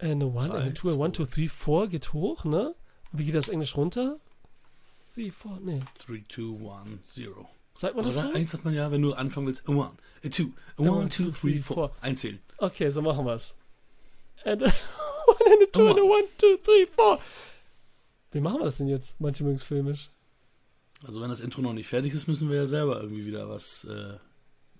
[0.00, 2.74] And a one, Drei, and a two, and one, two, three, four geht hoch, ne?
[3.12, 4.18] Wie geht das Englisch runter?
[5.14, 5.80] Three, four, nee.
[6.06, 6.42] 3, 2,
[6.86, 7.46] 1, 0.
[7.74, 8.34] Sagt man das Oder so?
[8.34, 9.80] eigentlich sagt man ja, wenn du anfangen willst, a 1,
[10.24, 10.44] a 2,
[10.78, 11.90] a 1, 2, 3, 4.
[12.00, 12.38] Einzählen.
[12.58, 13.54] Okay, so machen wir's.
[14.44, 17.18] And a one, and a two, and a one, two, three, four.
[18.30, 19.20] Wie machen wir das denn jetzt?
[19.20, 20.10] Manche mögen es filmisch.
[21.06, 23.84] Also wenn das Intro noch nicht fertig ist, müssen wir ja selber irgendwie wieder was
[23.84, 24.18] äh,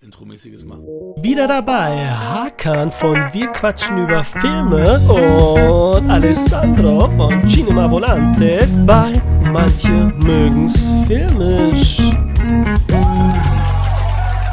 [0.00, 0.86] Intromäßiges machen.
[1.16, 10.12] Wieder dabei Hakan von Wir quatschen über Filme und Alessandro von Cinema Volante bei Manche
[10.22, 11.98] mögen's filmisch.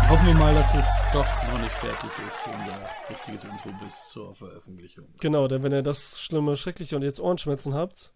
[0.10, 4.34] Hoffen wir mal, dass es doch noch nicht fertig ist, unser richtiges Intro bis zur
[4.36, 5.06] Veröffentlichung.
[5.20, 8.14] Genau, denn wenn ihr das schlimme, schreckliche und jetzt Ohrenschmerzen habt,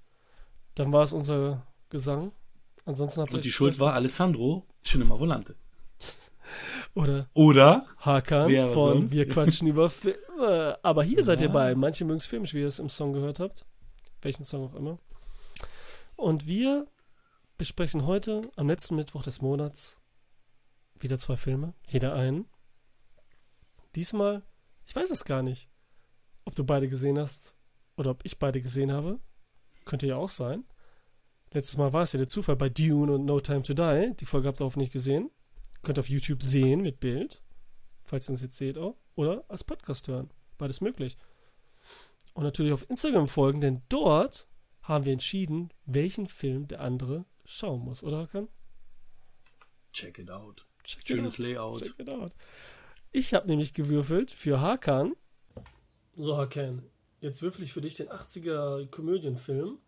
[0.76, 2.32] dann war es unser Gesang.
[2.86, 5.56] Ansonsten habt ihr Und die Schuld war Alessandro Cinema Volante.
[6.96, 9.14] Oder Oder Hakan von sonst?
[9.14, 10.78] Wir quatschen über Filme.
[10.84, 11.54] Aber hier seid ihr Ja.
[11.54, 13.66] bei Manche mögen's filmisch, wie ihr es im Song gehört habt.
[14.22, 14.98] Welchen Song auch immer.
[16.16, 16.88] Und wir
[17.58, 19.98] besprechen heute am letzten Mittwoch des Monats
[21.00, 22.46] wieder zwei Filme, jeder einen.
[23.96, 24.44] Diesmal,
[24.86, 25.70] ich weiß es gar nicht,
[26.46, 27.56] ob du beide gesehen hast
[27.98, 29.20] oder ob ich beide gesehen habe.
[29.86, 30.66] Könnte ja auch sein.
[31.52, 34.14] Letztes Mal war es ja der Zufall bei Dune und No Time to Die.
[34.20, 35.32] Die Folge habt ihr hoffentlich gesehen.
[35.82, 37.42] Könnt ihr auf YouTube sehen mit Bild,
[38.04, 38.98] falls ihr uns jetzt seht auch.
[39.16, 40.30] Oder als Podcast hören.
[40.58, 41.18] Beides möglich.
[42.34, 44.48] Und natürlich auf Instagram folgen, denn dort
[44.84, 48.48] haben wir entschieden, welchen Film der andere schauen muss, oder Hakan?
[49.92, 50.66] check it out.
[50.84, 51.40] Check it Schönes out.
[51.40, 51.84] Layout.
[51.84, 52.34] Check it out.
[53.12, 55.16] Ich habe nämlich gewürfelt für Hakan.
[56.16, 56.84] So, Hakan,
[57.22, 59.80] jetzt würfel ich für dich den 80er Komödienfilm.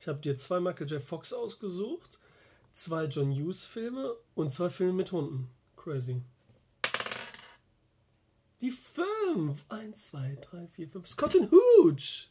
[0.00, 1.02] Ich habe dir zwei Michael J.
[1.02, 2.18] Fox ausgesucht,
[2.76, 5.50] zwei John Hughes Filme und zwei Filme mit Hunden.
[5.76, 6.22] Crazy.
[8.60, 9.64] Die 5.
[9.68, 11.06] 1, 2, 3, 4, 5.
[11.08, 12.30] Scott and Hooch.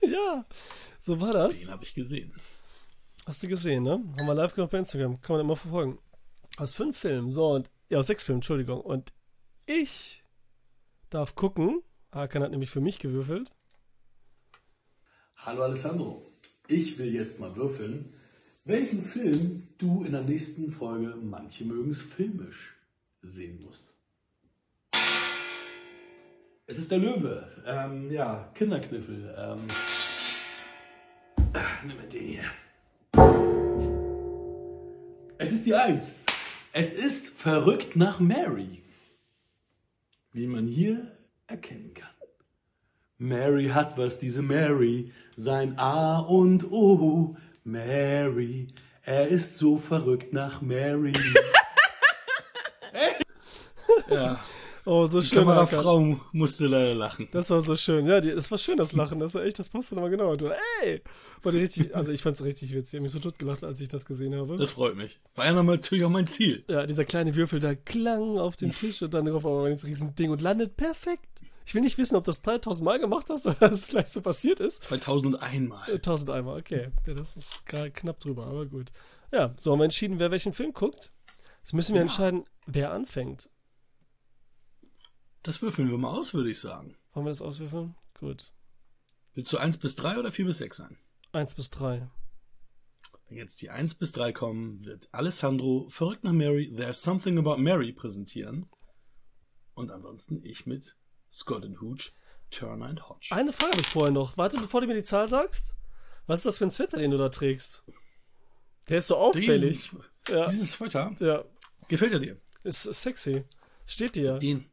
[0.00, 0.46] ja,
[1.00, 1.60] so war das.
[1.60, 2.32] Den habe ich gesehen.
[3.26, 3.92] Hast du gesehen, ne?
[3.92, 5.20] Haben wir live gemacht bei Instagram.
[5.20, 5.98] Kann man immer verfolgen.
[6.56, 7.70] Aus fünf Filmen, so und.
[7.88, 8.80] Ja, aus sechs Filmen, Entschuldigung.
[8.80, 9.12] Und
[9.66, 10.22] ich
[11.10, 11.82] darf gucken.
[12.12, 13.52] Hakan hat nämlich für mich gewürfelt.
[15.36, 16.32] Hallo Alessandro.
[16.68, 18.15] Ich will jetzt mal würfeln,
[18.66, 22.76] welchen Film du in der nächsten Folge Manche mögen's filmisch
[23.22, 23.88] sehen musst.
[26.66, 27.48] Es ist der Löwe.
[27.64, 29.32] Ähm, ja, Kinderkniffel.
[29.38, 29.68] Ähm,
[31.52, 32.44] ah, nimm mal den hier.
[35.38, 36.12] Es ist die Eins.
[36.72, 38.82] Es ist verrückt nach Mary.
[40.32, 41.16] Wie man hier
[41.46, 42.10] erkennen kann.
[43.18, 47.36] Mary hat was, diese Mary, sein A und O.
[47.66, 48.68] Mary,
[49.02, 51.12] er ist so verrückt nach Mary.
[54.10, 54.40] ja,
[54.88, 55.40] Oh, so die schön.
[55.40, 57.26] Kamerafrau musste leider lachen.
[57.32, 58.06] Das war so schön.
[58.06, 59.18] Ja, die, das war schön, das Lachen.
[59.18, 60.30] Das war echt, das passte nochmal genau.
[60.30, 61.02] Und ey!
[61.42, 62.94] War die richtig, also ich fand's richtig witzig.
[62.94, 64.56] Ich hab mich so tot gelacht, als ich das gesehen habe.
[64.56, 65.18] Das freut mich.
[65.34, 66.62] War ja natürlich auch mein Ziel.
[66.68, 70.14] ja, dieser kleine Würfel da klang auf dem Tisch und dann drauf aber das riesen
[70.14, 71.40] Ding und landet perfekt.
[71.66, 74.22] Ich will nicht wissen, ob das 3000 Mal gemacht hast oder dass es gleich so
[74.22, 74.84] passiert ist.
[74.84, 75.92] 2001 Äh, Mal.
[75.92, 76.92] 1000 einmal, okay.
[77.06, 78.92] Ja, das ist knapp drüber, aber gut.
[79.32, 81.12] Ja, so haben wir entschieden, wer welchen Film guckt.
[81.62, 82.02] Jetzt müssen wir Ja.
[82.06, 83.50] entscheiden, wer anfängt.
[85.42, 86.96] Das würfeln wir mal aus, würde ich sagen.
[87.12, 87.96] Wollen wir das auswürfeln?
[88.18, 88.52] Gut.
[89.34, 90.98] Willst du 1 bis 3 oder 4 bis 6 sein?
[91.32, 92.08] Eins bis drei.
[93.28, 97.56] Wenn jetzt die 1 bis 3 kommen, wird Alessandro verrückt nach Mary, There's Something About
[97.58, 98.66] Mary präsentieren.
[99.74, 100.96] Und ansonsten ich mit
[101.30, 102.12] Scott and Hooch,
[102.50, 103.28] Turner and Hodge.
[103.30, 104.36] Eine Frage habe ich vorher noch.
[104.36, 105.74] Warte, bevor du mir die Zahl sagst.
[106.26, 107.82] Was ist das für ein Sweater, den du da trägst?
[108.88, 109.90] Der ist so auffällig.
[109.90, 109.90] Dieses,
[110.28, 111.44] Ja, dieses Sweater, ja.
[111.88, 112.40] gefällt er dir?
[112.64, 113.44] Ist sexy.
[113.86, 114.38] Steht dir.
[114.38, 114.66] Den,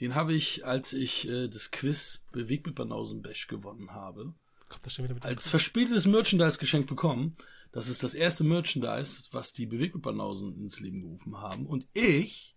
[0.00, 4.34] den habe ich, als ich äh, das Quiz Bewegt mit Banausen Bash gewonnen habe,
[5.20, 7.36] als verspätetes Merchandise geschenkt bekommen.
[7.70, 11.66] Das ist das erste Merchandise, was die Bewegt mit Banausen ins Leben gerufen haben.
[11.66, 12.56] Und ich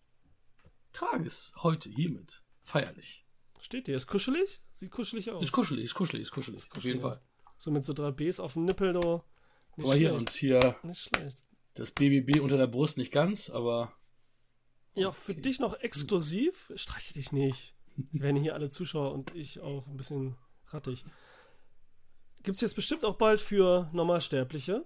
[0.92, 2.42] trage es heute hiermit.
[2.64, 3.26] Feierlich.
[3.60, 3.96] Steht dir.
[3.96, 4.62] Ist kuschelig?
[4.74, 5.44] Sieht kuschelig aus.
[5.44, 6.68] Ist kuschelig, ist kuschelig, ist kuschelig.
[6.78, 7.22] Auf jeden Fall.
[7.58, 9.22] So mit so drei Bs auf dem Nippel, du.
[9.76, 10.20] Nicht Aber hier schlecht.
[10.20, 11.44] und hier Nicht schlecht.
[11.74, 13.94] das BBB unter der Brust nicht ganz, aber
[14.94, 16.72] Ja, für dich noch exklusiv.
[16.76, 17.76] Streiche dich nicht.
[18.12, 21.04] Werden hier alle Zuschauer und ich auch ein bisschen rattig.
[22.44, 24.86] Gibt's jetzt bestimmt auch bald für Normalsterbliche.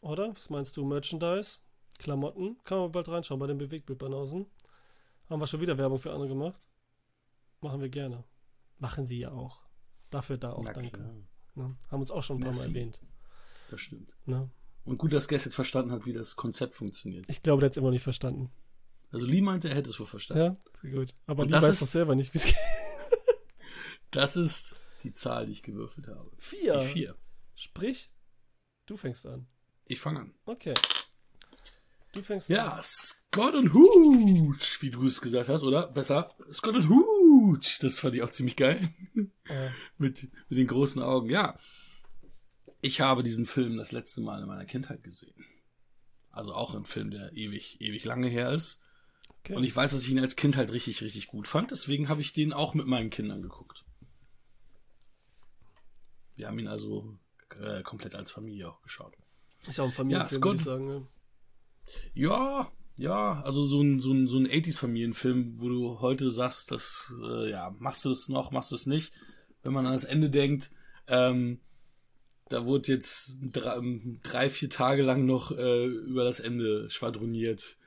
[0.00, 0.34] Oder?
[0.36, 0.84] Was meinst du?
[0.84, 1.58] Merchandise?
[1.98, 2.56] Klamotten?
[2.62, 4.46] Kann man bald reinschauen bei den Bewegtbildbanausen.
[5.28, 6.68] Haben wir schon wieder Werbung für andere gemacht?
[7.60, 8.24] Machen wir gerne.
[8.78, 9.60] Machen sie ja auch.
[10.10, 10.98] Dafür da auch Na danke.
[11.54, 11.76] Ne?
[11.90, 12.68] Haben uns auch schon ein paar Mal Merci.
[12.70, 13.00] erwähnt.
[13.70, 14.10] das stimmt.
[14.26, 14.50] Ne?
[14.84, 17.26] Und gut, dass Guest jetzt verstanden hat, wie das Konzept funktioniert.
[17.28, 18.50] Ich glaube, der hat es immer noch nicht verstanden.
[19.10, 20.42] Also Lee meinte, er hätte es wohl verstanden.
[20.42, 21.14] Ja, sehr gut.
[21.26, 22.54] Aber Und das weiß ist- doch selber nicht, wie es geht.
[24.10, 26.30] Das ist die Zahl, die ich gewürfelt habe.
[26.38, 26.78] Vier.
[26.80, 27.16] Die vier.
[27.54, 28.10] Sprich,
[28.86, 29.46] du fängst an.
[29.84, 30.34] Ich fange an.
[30.46, 30.72] Okay.
[32.12, 32.82] Du fängst Ja, an.
[32.82, 35.88] Scott und Hooch, wie du es gesagt hast, oder?
[35.88, 37.04] Besser, Scott und Hooch.
[37.80, 38.88] Das fand ich auch ziemlich geil.
[39.48, 41.30] Äh, mit, mit den großen Augen.
[41.30, 41.58] Ja,
[42.80, 45.34] ich habe diesen Film das letzte Mal in meiner Kindheit gesehen.
[46.30, 48.80] Also auch ein Film, der ewig, ewig lange her ist.
[49.40, 49.54] okay.
[49.56, 51.70] Und ich weiß, dass ich ihn als Kind halt richtig, richtig gut fand.
[51.70, 53.84] Deswegen habe ich den auch mit meinen Kindern geguckt.
[56.36, 57.18] Wir haben ihn also
[57.58, 59.14] äh, komplett als Familie auch geschaut.
[59.66, 60.88] ist ja auch ein Familienfilm, Ja, würde ich sagen.
[60.88, 61.02] Ja.
[62.14, 67.14] Ja, ja, also so ein, so ein, so ein 80s-Familienfilm, wo du heute sagst, dass,
[67.22, 69.14] äh, ja, machst du es noch, machst du es nicht.
[69.62, 70.70] Wenn man an das Ende denkt,
[71.06, 71.60] ähm,
[72.48, 77.78] da wurde jetzt drei, ähm, drei, vier Tage lang noch äh, über das Ende schwadroniert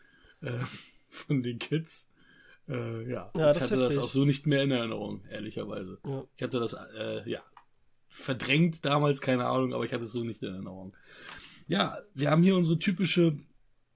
[0.41, 0.59] äh,
[1.09, 2.09] von den Kids.
[2.69, 5.99] Äh, ja, Ja, das ich hatte das auch so nicht mehr in Erinnerung, ehrlicherweise.
[6.05, 6.23] Ja.
[6.37, 7.41] Ich hatte das, äh, ja,
[8.07, 10.95] verdrängt damals, keine Ahnung, aber ich hatte es so nicht in Erinnerung.
[11.67, 13.37] Ja, wir haben hier unsere typische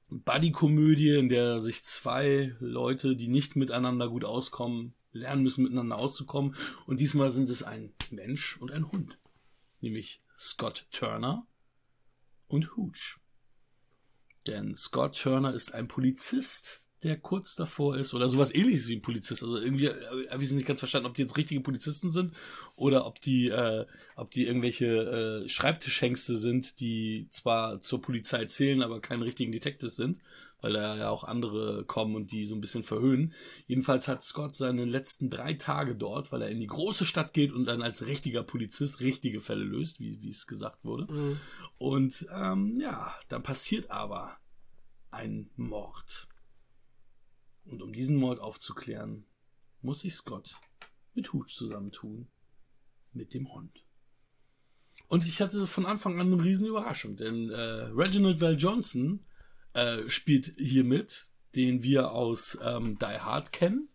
[0.09, 6.55] Buddy-Komödie, in der sich zwei Leute, die nicht miteinander gut auskommen, lernen müssen, miteinander auszukommen.
[6.85, 9.17] Und diesmal sind es ein Mensch und ein Hund.
[9.81, 11.47] Nämlich Scott Turner
[12.47, 13.19] und Hooch.
[14.47, 19.01] Denn Scott Turner ist ein Polizist, der kurz davor ist, oder sowas ähnliches wie ein
[19.01, 19.43] Polizist.
[19.43, 22.33] Also irgendwie äh, habe ich nicht ganz verstanden, ob die jetzt richtige Polizisten sind
[22.75, 28.81] oder ob die, äh, ob die irgendwelche äh, Schreibtischhengste sind, die zwar zur Polizei zählen,
[28.81, 30.19] aber keine richtigen Detectives sind,
[30.61, 33.33] weil da ja auch andere kommen und die so ein bisschen verhöhnen.
[33.67, 37.51] Jedenfalls hat Scott seine letzten drei Tage dort, weil er in die große Stadt geht
[37.51, 41.11] und dann als richtiger Polizist richtige Fälle löst, wie, wie es gesagt wurde.
[41.11, 41.39] Mhm.
[41.77, 44.37] Und ähm, ja, dann passiert aber
[45.11, 46.27] ein Mord.
[47.65, 49.25] Und um diesen Mord aufzuklären,
[49.81, 50.55] muss sich Scott
[51.13, 52.27] mit Hooch zusammentun.
[53.13, 53.85] Mit dem Hund.
[55.07, 57.55] Und ich hatte von Anfang an eine riesen Überraschung, denn äh,
[57.93, 59.25] Reginald Val Johnson
[59.73, 63.89] äh, spielt hier mit, den wir aus ähm, Die Hard kennen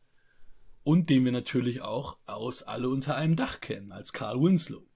[0.82, 4.89] und den wir natürlich auch aus Alle unter einem Dach kennen, als Carl Winslow.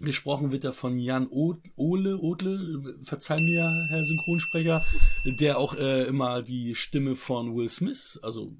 [0.00, 4.84] Gesprochen wird er von Jan Ole, Odle, verzeih mir, Herr Synchronsprecher,
[5.24, 8.56] der auch äh, immer die Stimme von Will Smith, also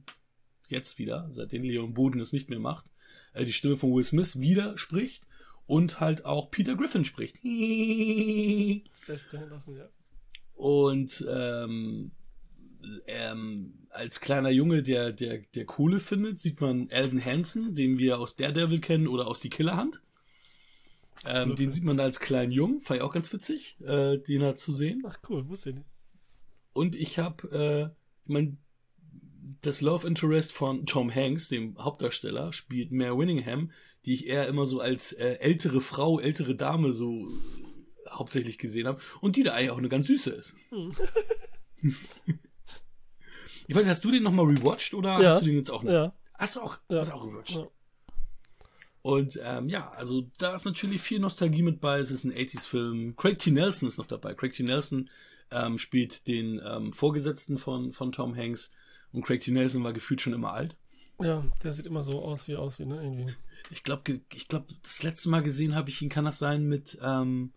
[0.69, 2.93] jetzt wieder, seitdem Leon Boden es nicht mehr macht,
[3.33, 5.27] äh, die Stimme von Will Smith wieder spricht
[5.67, 7.37] und halt auch Peter Griffin spricht.
[7.37, 9.89] Das Beste lachen, ja.
[10.55, 12.13] Und ähm,
[13.07, 18.19] ähm, als kleiner Junge, der, der, der Kohle findet, sieht man Alden Hansen, den wir
[18.19, 20.03] aus Daredevil kennen oder aus Die Killerhand.
[21.25, 24.41] Ähm, den sieht man da als kleinen Jungen, fand ich auch ganz witzig, äh, den
[24.41, 25.03] da zu sehen.
[25.07, 25.87] Ach cool, wusste ich nicht.
[26.73, 27.85] Und ich habe, äh,
[28.25, 28.59] ich mein,
[29.61, 33.71] das Love Interest von Tom Hanks, dem Hauptdarsteller, spielt Mare Winningham,
[34.05, 38.89] die ich eher immer so als äh, ältere Frau, ältere Dame so äh, hauptsächlich gesehen
[38.89, 40.57] habe und die da eigentlich auch eine ganz süße ist.
[40.71, 40.93] Hm.
[43.69, 45.31] Ich weiß nicht, hast du den nochmal rewatcht oder Ja.
[45.31, 45.93] hast du den jetzt auch noch?
[45.93, 46.99] Ja, Hast du auch, Ja.
[46.99, 47.55] hast du auch rewatcht?
[47.57, 47.69] Ja.
[49.03, 51.99] Und ähm, ja, also da ist natürlich viel Nostalgie mit bei.
[51.99, 53.17] Es ist ein 80s-Film.
[53.17, 53.51] Craig T.
[53.51, 54.35] Nelson ist noch dabei.
[54.35, 54.63] Craig T.
[54.63, 55.11] Nelson
[55.51, 58.73] ähm, spielt den ähm, Vorgesetzten von, von Tom Hanks.
[59.13, 59.51] Und Craig T.
[59.51, 60.77] Nelson war gefühlt schon immer alt.
[61.21, 63.03] ja, der sieht immer so aus, wie er aussieht, ne?
[63.03, 63.35] Irgendwie.
[63.71, 66.97] Ich glaube, ich glaub, das letzte Mal gesehen habe ich ihn, kann das sein, mit
[67.03, 67.53] ähm,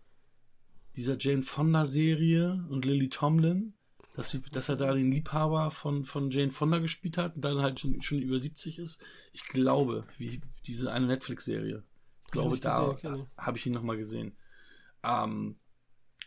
[0.96, 3.75] dieser Jane Fonda-Serie und Lily Tomlin.
[4.16, 7.60] Dass, sie, dass er da den Liebhaber von, von Jane Fonda gespielt hat und dann
[7.60, 9.04] halt schon, schon über 70 ist.
[9.34, 11.84] Ich glaube, wie diese eine Netflix-Serie.
[12.24, 12.96] Ich glaube, nicht da
[13.36, 14.34] habe ich ihn nochmal gesehen.
[15.04, 15.56] Ähm,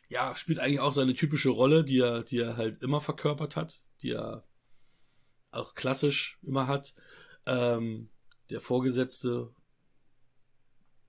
[0.07, 3.83] ja, spielt eigentlich auch seine typische Rolle, die er, die er halt immer verkörpert hat,
[4.03, 4.43] die er
[5.49, 6.93] auch klassisch immer hat.
[7.47, 8.09] Ähm,
[8.51, 9.51] der Vorgesetzte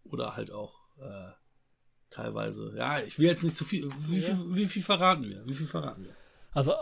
[0.05, 1.31] oder halt auch äh,
[2.09, 2.73] teilweise.
[2.75, 3.91] Ja, ich will jetzt nicht zu viel.
[4.09, 4.35] Wie, Ja.
[4.35, 4.55] viel.
[4.55, 5.47] wie viel verraten wir?
[5.47, 6.17] Wie viel verraten wir?
[6.53, 6.73] Also,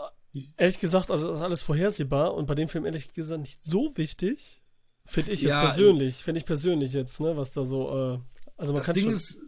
[0.57, 3.95] ehrlich gesagt, also das ist alles vorhersehbar und bei dem Film ehrlich gesagt nicht so
[3.95, 4.61] wichtig.
[5.05, 6.23] Finde ich jetzt Ja, persönlich.
[6.23, 7.35] Finde ich persönlich jetzt, ne?
[7.35, 8.19] Was da so, äh,
[8.57, 9.39] also man Das kann Ding schon, ist,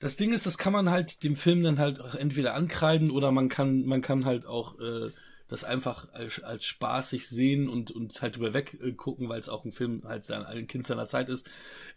[0.00, 3.30] das Ding ist, das kann man halt dem Film dann halt auch entweder ankreiden oder
[3.30, 5.10] man kann, man kann halt auch äh,
[5.48, 9.50] das einfach als, als spaßig sehen und, und halt drüber weg äh, gucken, weil es
[9.50, 11.48] auch ein Film halt sein, ein Kind seiner Zeit ist.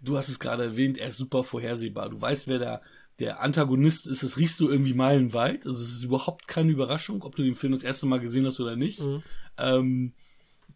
[0.02, 2.10] Du hast es gerade erwähnt, er ist super vorhersehbar.
[2.10, 2.82] Du weißt, wer der,
[3.20, 5.66] der Antagonist ist, das riechst du irgendwie meilenweit.
[5.66, 8.60] Also es ist überhaupt keine Überraschung, ob du den Film das erste Mal gesehen hast
[8.60, 9.00] oder nicht.
[9.00, 9.24] Mhm.
[9.58, 10.14] Ähm,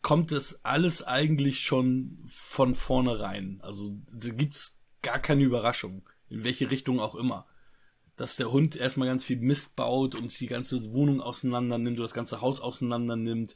[0.01, 3.59] kommt das alles eigentlich schon von vornherein.
[3.61, 7.45] Also da gibt's gar keine Überraschung, in welche Richtung auch immer.
[8.15, 12.05] Dass der Hund erstmal ganz viel Mist baut und die ganze Wohnung auseinander nimmt oder
[12.05, 13.55] das ganze Haus auseinander nimmt.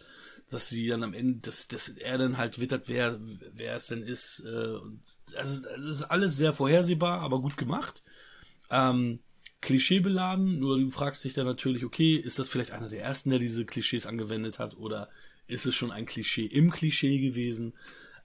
[0.50, 3.20] dass sie dann am Ende, dass, dass er dann halt wittert, wer,
[3.54, 4.44] wer es denn ist.
[4.46, 5.02] Äh, und
[5.36, 8.04] also, das ist alles sehr vorhersehbar, aber gut gemacht.
[8.74, 9.20] Ähm,
[9.62, 13.40] klischeebeladen, nur du fragst dich dann natürlich, okay, ist das vielleicht einer der ersten, der
[13.40, 15.10] diese Klischees angewendet hat, oder
[15.48, 17.74] ist es schon ein Klischee im Klischee gewesen?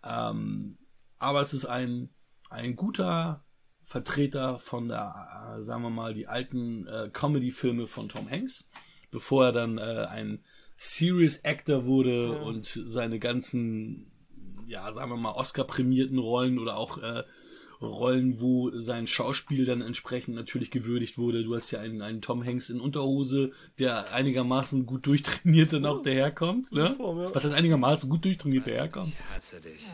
[0.03, 0.79] Ähm,
[1.19, 2.11] aber es ist ein,
[2.49, 3.45] ein guter
[3.83, 8.69] Vertreter von der, äh, sagen wir mal, die alten äh, Comedy-Filme von Tom Hanks,
[9.11, 10.43] bevor er dann äh, ein
[10.77, 12.43] Serious Actor wurde ja.
[12.43, 14.11] und seine ganzen,
[14.67, 17.25] ja, sagen wir mal, Oscar-prämierten Rollen oder auch äh,
[17.81, 21.45] Rollen, wo sein Schauspiel dann entsprechend natürlich gewürdigt wurde.
[21.45, 26.03] Du hast ja einen, einen Tom Hanks in Unterhose, der einigermaßen gut durchtrainiert dann auch
[26.03, 26.73] daherkommt.
[26.73, 26.97] Ne?
[27.33, 29.09] Was heißt einigermaßen gut durchtrainiert daherkommt?
[29.09, 29.87] Ich hasse dich.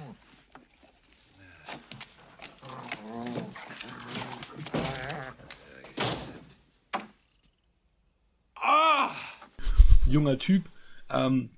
[10.07, 10.65] Junger Typ.
[11.11, 11.51] Ähm,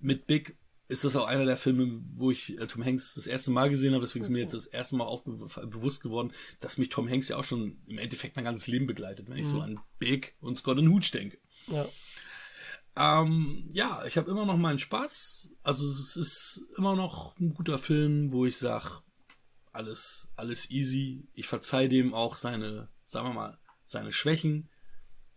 [0.00, 0.57] mit Big
[0.88, 3.92] ist das auch einer der Filme, wo ich äh, Tom Hanks das erste Mal gesehen
[3.92, 4.04] habe.
[4.04, 7.28] Deswegen ist mir jetzt das erste Mal auch be bewusst geworden, dass mich Tom Hanks
[7.28, 9.50] ja auch schon im Endeffekt mein ganzes Leben begleitet, wenn ich mhm.
[9.50, 11.38] so an Big und Scott and Hooch denke.
[11.66, 11.86] Ja.
[12.96, 15.50] Ähm, ja, ich habe immer noch meinen Spaß.
[15.62, 19.02] Also es ist immer noch ein guter Film, wo ich sage,
[19.72, 21.28] alles, alles easy.
[21.34, 24.68] Ich verzeih dem auch seine, sagen wir mal, seine Schwächen.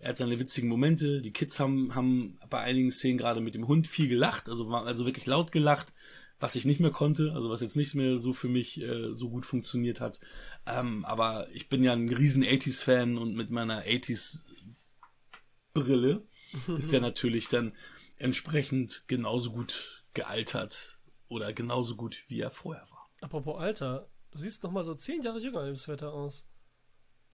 [0.01, 1.21] Er hat seine witzigen Momente.
[1.21, 5.05] Die Kids haben, haben bei einigen Szenen gerade mit dem Hund viel gelacht, also also
[5.05, 5.93] wirklich laut gelacht,
[6.39, 9.29] was ich nicht mehr konnte, also was jetzt nicht mehr so für mich äh, so
[9.29, 10.19] gut funktioniert hat.
[10.65, 16.23] Ähm, aber ich bin ja ein riesen 80s-Fan und mit meiner 80s-Brille
[16.75, 17.73] ist der natürlich dann
[18.17, 23.11] entsprechend genauso gut gealtert oder genauso gut, wie er vorher war.
[23.21, 26.47] Apropos Alter, du siehst noch mal so zehn Jahre jünger im Sweater aus.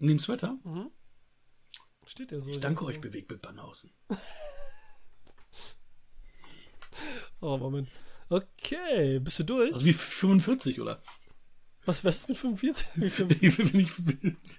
[0.02, 0.60] In dem Sweater?
[0.66, 0.92] Mhm.
[2.08, 2.50] Steht ja so.
[2.50, 3.92] Ich danke euch, Bewegtbild Bannhausen.
[7.42, 7.90] oh, Moment.
[8.30, 9.74] Okay, bist du durch?
[9.74, 11.02] Also wie 45, oder?
[11.86, 12.88] Was wärst du mit 45?
[12.96, 14.52] Wie 45?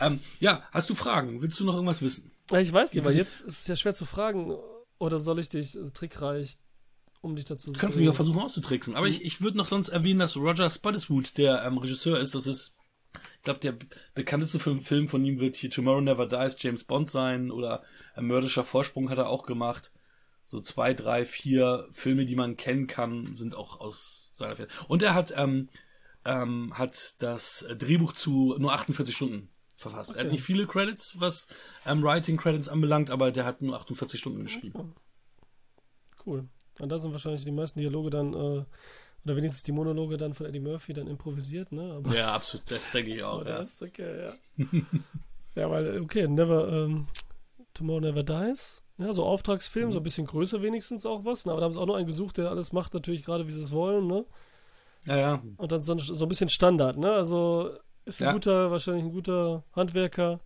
[0.00, 1.42] ähm, ja, hast du Fragen?
[1.42, 2.30] Willst du noch irgendwas wissen?
[2.58, 4.56] Ich weiß nicht, weil jetzt ist es ja schwer zu fragen.
[4.98, 6.58] Oder soll ich dich also trickreich,
[7.20, 8.94] um dich dazu zu Du kannst mich ja versuchen auszutricksen.
[8.94, 9.12] Aber mhm.
[9.12, 12.34] ich, ich würde noch sonst erwähnen, dass Roger Spottiswoode der ähm, Regisseur ist.
[12.34, 12.74] Das ist
[13.42, 13.74] ich glaube, der
[14.14, 17.82] bekannteste Film von ihm wird hier Tomorrow Never Dies, James Bond sein oder
[18.14, 19.90] ein mörderischer Vorsprung hat er auch gemacht.
[20.44, 24.68] So zwei, drei, vier Filme, die man kennen kann, sind auch aus seiner Film.
[24.86, 25.70] Und er hat, ähm,
[26.24, 30.10] ähm, hat das Drehbuch zu nur 48 Stunden verfasst.
[30.10, 30.20] Okay.
[30.20, 31.48] Er hat nicht viele Credits, was
[31.84, 34.94] ähm, Writing Credits anbelangt, aber der hat nur 48 Stunden geschrieben.
[36.24, 36.48] Cool.
[36.78, 38.64] Und da sind wahrscheinlich die meisten Dialoge dann äh,
[39.24, 41.94] oder wenigstens die Monologe dann von Eddie Murphy dann improvisiert, ne?
[41.94, 43.38] Aber, ja, absolut, das denke ich auch.
[43.46, 43.58] ja.
[43.58, 44.66] Das ist okay, ja.
[45.54, 47.06] ja, weil, okay, Never, ähm,
[47.74, 48.82] Tomorrow Never Dies.
[48.98, 49.92] Ja, so Auftragsfilm, mhm.
[49.92, 51.46] so ein bisschen größer wenigstens auch was.
[51.46, 51.52] Ne?
[51.52, 53.60] Aber da haben sie auch noch einen gesucht, der alles macht, natürlich gerade, wie sie
[53.60, 54.24] es wollen, ne?
[55.06, 55.42] Ja, ja.
[55.56, 57.12] Und dann so, so ein bisschen Standard, ne?
[57.12, 57.70] Also
[58.04, 58.32] ist ein ja.
[58.32, 60.40] guter, wahrscheinlich ein guter Handwerker,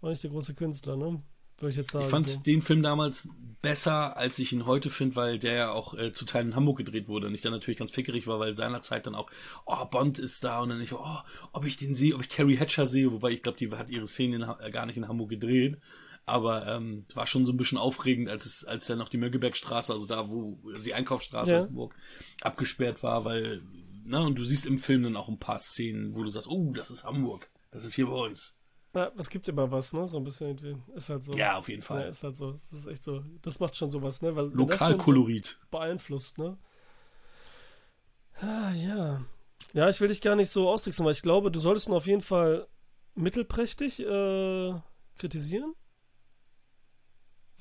[0.00, 1.22] aber nicht der große Künstler, ne?
[1.58, 2.04] Würde ich jetzt sagen.
[2.04, 2.40] Ich fand so.
[2.40, 3.28] den Film damals
[3.64, 6.76] besser, als ich ihn heute finde, weil der ja auch äh, zu Teilen in Hamburg
[6.76, 9.30] gedreht wurde und ich dann natürlich ganz fickerig war, weil seinerzeit dann auch,
[9.64, 11.18] oh, Bond ist da und dann ich, oh,
[11.52, 14.06] ob ich den sehe, ob ich Terry Hatcher sehe, wobei ich glaube, die hat ihre
[14.06, 15.78] Szene äh, gar nicht in Hamburg gedreht.
[16.26, 19.92] Aber ähm, war schon so ein bisschen aufregend, als es, als dann noch die Mönckebergstraße,
[19.92, 21.60] also da, wo die Einkaufsstraße ja.
[21.60, 21.94] in Hamburg
[22.42, 23.62] abgesperrt war, weil,
[24.04, 26.72] ne, und du siehst im Film dann auch ein paar Szenen, wo du sagst, oh,
[26.74, 28.54] das ist Hamburg, das ist hier bei uns.
[28.94, 30.06] Ja, es gibt immer was, ne?
[30.06, 31.32] So ein bisschen ist halt so.
[31.32, 32.02] Ja, auf jeden Fall.
[32.02, 32.60] Ja, ist halt so.
[32.70, 33.24] Das ist echt so.
[33.42, 34.34] Das macht schon sowas, ne?
[34.36, 35.46] Weil, Lokalkolorit.
[35.46, 36.56] So beeinflusst, ne?
[38.40, 39.24] Ah, ja.
[39.72, 42.06] Ja, ich will dich gar nicht so austricksen, weil ich glaube, du solltest ihn auf
[42.06, 42.68] jeden Fall
[43.14, 44.74] mittelprächtig äh,
[45.18, 45.74] kritisieren.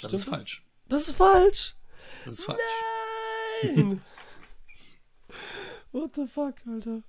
[0.02, 0.40] Das Stimmt ist das?
[0.40, 0.66] falsch.
[0.88, 1.76] Das ist falsch.
[2.26, 2.60] Das ist falsch.
[3.64, 4.02] Nein!
[5.92, 7.02] What the fuck, Alter?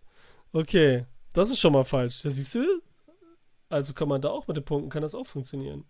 [0.52, 2.22] Okay, das ist schon mal falsch.
[2.22, 2.64] Da siehst du,
[3.74, 5.84] also kann man da auch mit den Punkten, kann das auch funktionieren.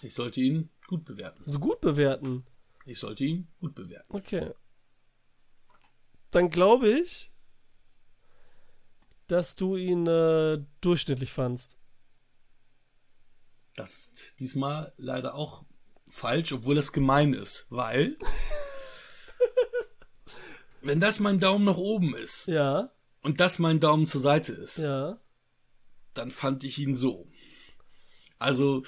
[0.00, 1.42] Ich sollte ihn gut bewerten.
[1.44, 2.46] So gut bewerten?
[2.86, 4.14] Ich sollte ihn gut bewerten.
[4.14, 4.52] Okay.
[6.30, 7.30] Dann glaube ich,
[9.26, 11.78] dass du ihn äh, durchschnittlich fandst.
[13.74, 15.64] Das ist diesmal leider auch
[16.08, 18.16] falsch, obwohl das gemein ist, weil
[20.80, 22.90] wenn das mein Daumen nach oben ist ja.
[23.20, 25.20] und das mein Daumen zur Seite ist, ja
[26.18, 27.26] dann fand ich ihn so.
[28.38, 28.82] Also,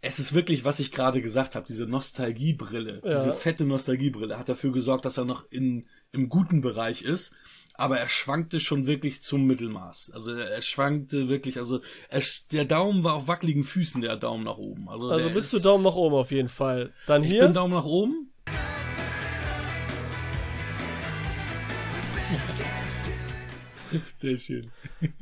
[0.00, 3.10] es ist wirklich, was ich gerade gesagt habe, diese Nostalgiebrille, ja.
[3.10, 7.34] diese fette Nostalgiebrille hat dafür gesorgt, dass er noch in, im guten Bereich ist.
[7.74, 10.10] Aber er schwankte schon wirklich zum Mittelmaß.
[10.12, 14.58] Also er schwankte wirklich, also er, der Daumen war auf wackeligen Füßen, der Daumen nach
[14.58, 14.88] oben.
[14.88, 16.92] Also, also bist du Daumen nach oben auf jeden Fall.
[17.06, 17.36] Dann hier.
[17.36, 18.32] Ich bin Daumen nach oben.
[24.16, 24.70] Sehr schön.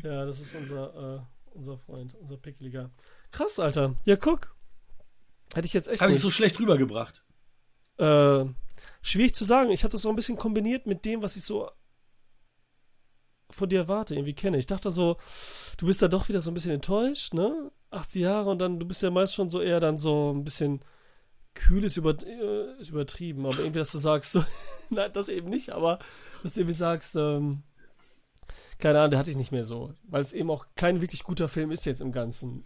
[0.03, 2.91] Ja, das ist unser, äh, unser Freund, unser Pickeliger.
[3.31, 3.95] Krass, Alter.
[4.05, 4.55] Ja, guck.
[5.55, 7.25] Hätte ich jetzt echt Habe ich so schlecht rübergebracht.
[7.99, 8.45] Äh,
[9.03, 9.71] schwierig zu sagen.
[9.71, 11.71] Ich habe das so ein bisschen kombiniert mit dem, was ich so
[13.51, 14.59] von dir erwarte, irgendwie kenne.
[14.59, 15.19] Ich dachte so,
[15.79, 17.71] du bist da doch wieder so ein bisschen enttäuscht, ne?
[17.91, 20.81] 80 Jahre und dann, du bist ja meist schon so eher dann so ein bisschen
[21.55, 24.45] kühl ist, über, äh, ist übertrieben, aber irgendwie, dass du sagst, so,
[24.91, 25.99] nein, das eben nicht, aber
[26.43, 27.63] dass du irgendwie sagst, ähm,
[28.79, 31.49] keine Ahnung, der hatte ich nicht mehr so, weil es eben auch kein wirklich guter
[31.49, 32.65] Film ist jetzt im Ganzen.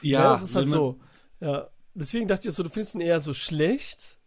[0.00, 1.00] Ja, das ist halt wenn man- so.
[1.40, 4.18] Ja, deswegen dachte ich so, du findest ihn eher so schlecht,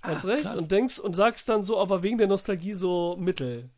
[0.00, 0.56] als Ah, recht krass.
[0.56, 3.70] und denkst und sagst dann so, aber wegen der Nostalgie so Mittel.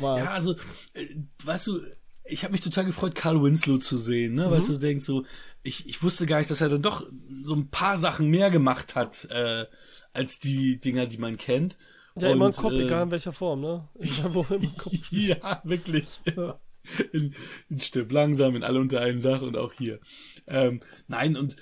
[0.00, 0.18] War's.
[0.20, 0.54] Ja, also,
[0.94, 1.06] äh,
[1.44, 1.80] weißt du,
[2.24, 4.50] ich habe mich total gefreut, Carl Winslow zu sehen, ne?
[4.50, 5.24] Weißt du, du denkst so,
[5.62, 7.04] ich, ich wusste gar nicht, dass er dann doch
[7.44, 9.66] so ein paar Sachen mehr gemacht hat, äh,
[10.12, 11.76] als die Dinger, die man kennt.
[12.16, 13.88] Ja, immer ein Und, Kopf, äh, egal in welcher Form, ne?
[13.94, 14.92] Wo immer Kopf.
[15.10, 16.20] Ja, wirklich.
[16.36, 16.60] Ja.
[17.12, 17.32] In,
[17.70, 20.00] in Stirb langsam, in alle unter einem Dach und auch hier.
[20.48, 21.54] Ähm, nein, und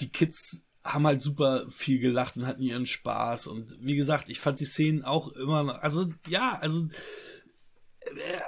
[0.00, 3.46] die Kids haben halt super viel gelacht und hatten ihren Spaß.
[3.46, 6.86] Und wie gesagt, ich fand die Szenen auch immer noch, also ja, also
[8.02, 8.40] äh,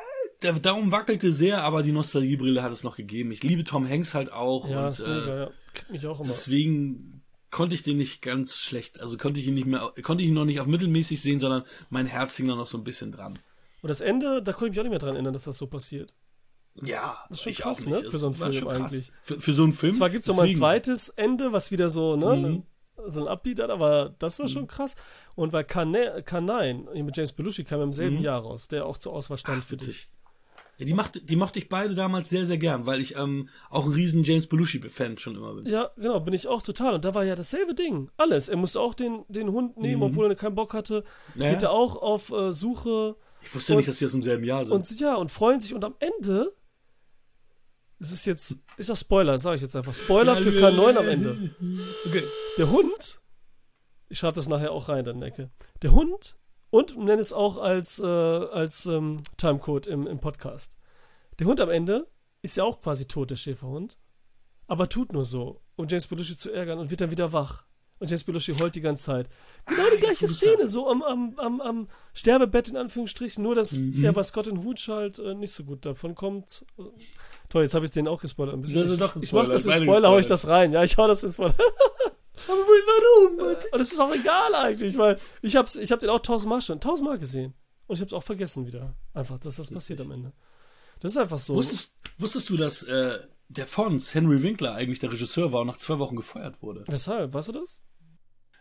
[0.43, 3.33] der Daumen wackelte sehr, aber die Nostalgiebrille hat es noch gegeben.
[3.33, 5.51] Ich liebe Tom Hanks halt auch Ja, und ist mega, äh, ja.
[5.91, 6.29] Mich auch immer.
[6.29, 7.18] deswegen
[7.51, 10.35] konnte ich den nicht ganz schlecht, also konnte ich ihn nicht mehr, konnte ich ihn
[10.35, 13.39] noch nicht auf mittelmäßig sehen, sondern mein Herz hing da noch so ein bisschen dran.
[13.83, 15.67] Und das Ende, da konnte ich mich auch nicht mehr dran erinnern, dass das so
[15.67, 16.15] passiert.
[16.83, 19.11] Ja, Das ist schon krass, auch ne, für so einen Film eigentlich.
[19.23, 19.95] Für, für so einen Film.
[19.95, 22.37] Zwar gibt es noch mal ein zweites Ende, was wieder so, ne?
[22.37, 22.63] Mhm.
[23.07, 24.95] So ein Upbeat hat, aber das war schon krass.
[25.37, 28.23] Und weil K9, K9 hier mit James Belushi kam im selben Mhm.
[28.23, 29.89] Jahr raus, der auch zur Auswahl stand Ach, für dich.
[29.89, 30.09] witzig.
[30.11, 30.18] Ja,
[30.85, 33.93] die, macht, die mochte ich beide damals sehr, sehr gern, weil ich ähm, auch ein
[33.93, 35.67] riesen James Belushi-Fan schon immer bin.
[35.67, 36.95] Ja, genau, bin ich auch total.
[36.95, 38.11] Und da war ja dasselbe Ding.
[38.17, 38.49] Alles.
[38.49, 40.03] Er musste auch den, den Hund nehmen, Mhm.
[40.03, 41.05] obwohl er keinen Bock hatte.
[41.35, 41.51] Ja.
[41.51, 44.45] Geht er auch auf äh, Suche Ich wusste Und- nicht, dass die aus dem selben
[44.45, 44.75] Jahr sind.
[44.75, 45.75] und ja, und freuen sich.
[45.75, 46.53] Und am Ende,
[48.01, 49.95] es ist jetzt, ist das Spoiler, sage ich jetzt einfach.
[49.95, 51.51] Spoiler für K9 am Ende.
[52.07, 52.23] Okay.
[52.57, 53.21] Der Hund,
[54.09, 55.51] ich schreibe das nachher auch rein, dann Ecke.
[55.83, 56.37] Der Hund
[56.71, 60.77] und nenne es auch als, äh, als ähm, Timecode im, im Podcast.
[61.39, 62.07] Der Hund am Ende
[62.43, 63.97] ist ja auch quasi tot, der Schäferhund.
[64.67, 67.65] Aber tut nur so, um James Belushi zu ärgern und wird dann wieder wach.
[68.01, 69.29] Und James Belushi heult die ganze Zeit.
[69.67, 70.73] Genau die Ah, gleiche wo du Szene, sagst.
[70.73, 74.05] so am, am, am, am Sterbebett in Anführungsstrichen, nur dass Mhm.
[74.05, 76.65] er bei Scott in Hutsch halt äh, nicht so gut davon kommt.
[76.79, 76.83] Äh,
[77.49, 78.55] Toll, jetzt habe ich den auch gespoilert.
[78.55, 78.83] Ein bisschen.
[78.83, 80.71] Das ist ich ich mache das beide Spoiler, hau ich das rein.
[80.73, 81.55] Ja, ich hau das in Spoiler.
[82.47, 83.39] Aber warum?
[83.73, 86.81] Und es ist auch egal eigentlich, weil ich hab's, ich hab den auch tausendmal schon,
[86.81, 87.55] tausendmal gesehen.
[87.87, 88.95] Und ich hab's auch vergessen wieder.
[89.15, 90.33] Einfach, dass das passiert am Ende.
[91.01, 91.55] Das ist einfach so.
[91.55, 95.79] Wusstest, wusstest du, dass äh, der Fons, Henry Winkler, eigentlich der Regisseur war und nach
[95.79, 96.85] zwei Wochen gefeuert wurde?
[96.87, 97.33] Weshalb?
[97.33, 97.83] Weißt du das?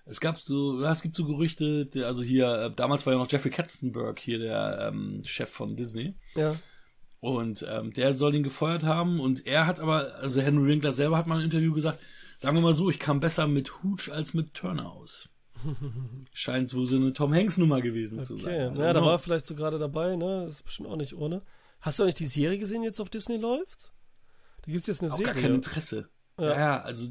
[0.05, 3.29] Es gab so, ja, es gibt so Gerüchte, also hier, äh, damals war ja noch
[3.29, 6.15] Jeffrey Katzenberg hier der ähm, Chef von Disney.
[6.35, 6.55] Ja.
[7.19, 9.19] Und ähm, der soll ihn gefeuert haben.
[9.19, 11.99] Und er hat aber, also Henry Winkler selber hat mal im Interview gesagt,
[12.38, 15.30] sagen wir mal so, ich kam besser mit Hooch als mit Turner aus.
[16.34, 18.43] Scheint so eine Tom Hanks Nummer gewesen zu Okay.
[18.43, 18.76] sein.
[18.76, 20.43] Ja, da war er vielleicht so gerade dabei, ne?
[20.45, 21.41] Das ist bestimmt auch nicht ohne.
[21.82, 23.91] Hast du eigentlich die Serie gesehen, die jetzt auf Disney läuft?
[24.65, 25.34] Da gibt's jetzt eine auch Serie.
[25.34, 26.10] gar kein Interesse.
[26.39, 26.56] Ja.
[26.58, 26.82] Ja.
[26.82, 27.08] also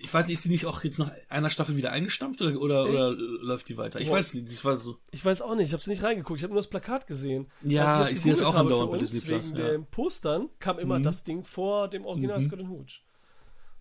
[0.00, 2.84] ich weiß nicht, ist die nicht auch jetzt nach einer Staffel wieder eingestampft oder, oder,
[2.86, 4.00] oder läuft die weiter?
[4.00, 4.16] Ich Boah.
[4.16, 4.96] weiß nicht, das war so.
[5.12, 7.46] Ich weiß auch nicht, ich habe nicht reingeguckt, ich habe nur das Plakat gesehen.
[7.62, 9.70] Ja, Als ich sehe das gegoogelt auch andauernd bei Disney Plus, Wegen ja.
[9.72, 11.04] den Postern kam immer Mhm.
[11.04, 12.42] das Ding vor dem Original Mhm.
[12.44, 13.02] Scott Hooch.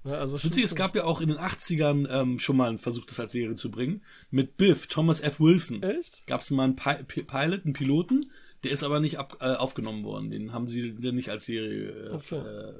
[0.06, 2.78] Ja, also Das Witzige, es gab ja auch in den 80ern ähm, schon mal einen
[2.78, 4.02] Versuch, das als Serie zu bringen.
[4.32, 5.40] Mit Biff, Thomas F.
[5.40, 5.82] Wilson.
[5.82, 6.28] Echt?
[6.28, 8.26] Gab es mal einen Pi Pi- Pilot, einen Piloten,
[8.64, 10.30] der ist aber nicht ab, äh, aufgenommen worden.
[10.30, 11.90] Den haben sie dann nicht als Serie.
[11.90, 12.36] Äh, Okay.
[12.38, 12.74] äh,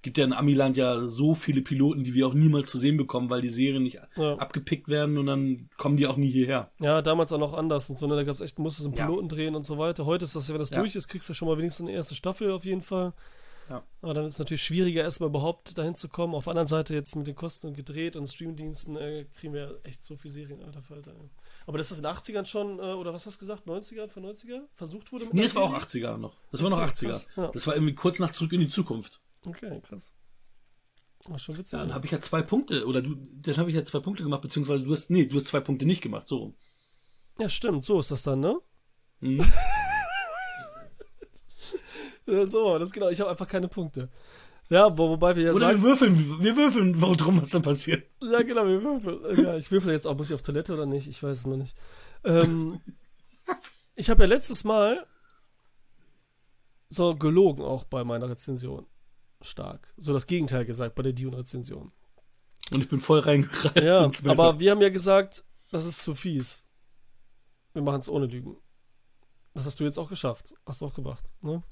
[0.00, 3.30] gibt ja in Amiland ja so viele Piloten, die wir auch niemals zu sehen bekommen,
[3.30, 4.36] weil die Serien nicht Ja.
[4.38, 6.70] abgepickt werden und dann kommen die auch nie hierher.
[6.78, 8.14] Ja, damals auch noch anders und so, ne?
[8.14, 9.06] Da gab's echt, musstest einen Ja.
[9.06, 10.06] Piloten drehen und so weiter.
[10.06, 10.78] Heute ist das ja, wenn das Ja.
[10.78, 13.12] durch ist, kriegst du schon mal wenigstens eine erste Staffel auf jeden Fall.
[13.68, 13.84] Ja.
[14.00, 16.34] Aber dann ist es natürlich schwieriger, erstmal überhaupt dahin zu kommen.
[16.34, 19.80] Auf der anderen Seite jetzt mit den Kosten und gedreht und Streamdiensten äh, kriegen wir
[19.84, 21.14] echt so viel Serien, alter Falter.
[21.66, 24.24] Aber das ist in den 80ern schon, äh, oder was hast du gesagt, 90er, von
[24.24, 24.62] 90er?
[24.74, 26.08] Versucht wurde mit Nee, das war auch Serie?
[26.08, 26.36] 80er noch.
[26.50, 27.08] Das war noch Okay, 80er.
[27.10, 27.48] krass, ja.
[27.48, 29.20] Das war irgendwie kurz nach Zurück in die Zukunft.
[29.46, 30.14] Okay, krass.
[31.26, 31.72] War schon witzig.
[31.72, 34.22] Ja, dann habe ich ja zwei Punkte, oder du, dann habe ich ja zwei Punkte
[34.22, 36.38] gemacht, beziehungsweise du hast, nee, du hast zwei Punkte nicht gemacht, so.
[36.38, 36.54] rum.
[37.38, 38.56] ja, stimmt, so ist das dann, ne?
[39.20, 39.44] Mhm.
[42.28, 44.10] So, das ist genau, ich habe einfach keine Punkte.
[44.70, 48.06] Ja, wo, wobei wir ja Oder sagen, wir würfeln, wir würfeln, worum was dann passiert.
[48.20, 49.44] Ja, genau, wir würfeln.
[49.44, 50.14] Ja, ich würfel jetzt auch.
[50.16, 51.08] Muss ich auf Toilette oder nicht?
[51.08, 51.74] Ich weiß es noch nicht.
[52.24, 52.80] Ähm,
[53.94, 55.06] ich habe ja letztes Mal
[56.90, 58.86] so gelogen auch bei meiner Rezension.
[59.40, 59.92] Stark.
[59.96, 61.92] So das Gegenteil gesagt bei der Dune-Rezension.
[62.70, 63.82] Und ich bin voll reingereiht.
[63.82, 66.66] Ja, aber wir haben ja gesagt, das ist zu fies.
[67.72, 68.56] Wir machen es ohne Lügen.
[69.54, 70.54] Das hast du jetzt auch geschafft.
[70.66, 71.32] Hast du auch gemacht.
[71.40, 71.62] Ne?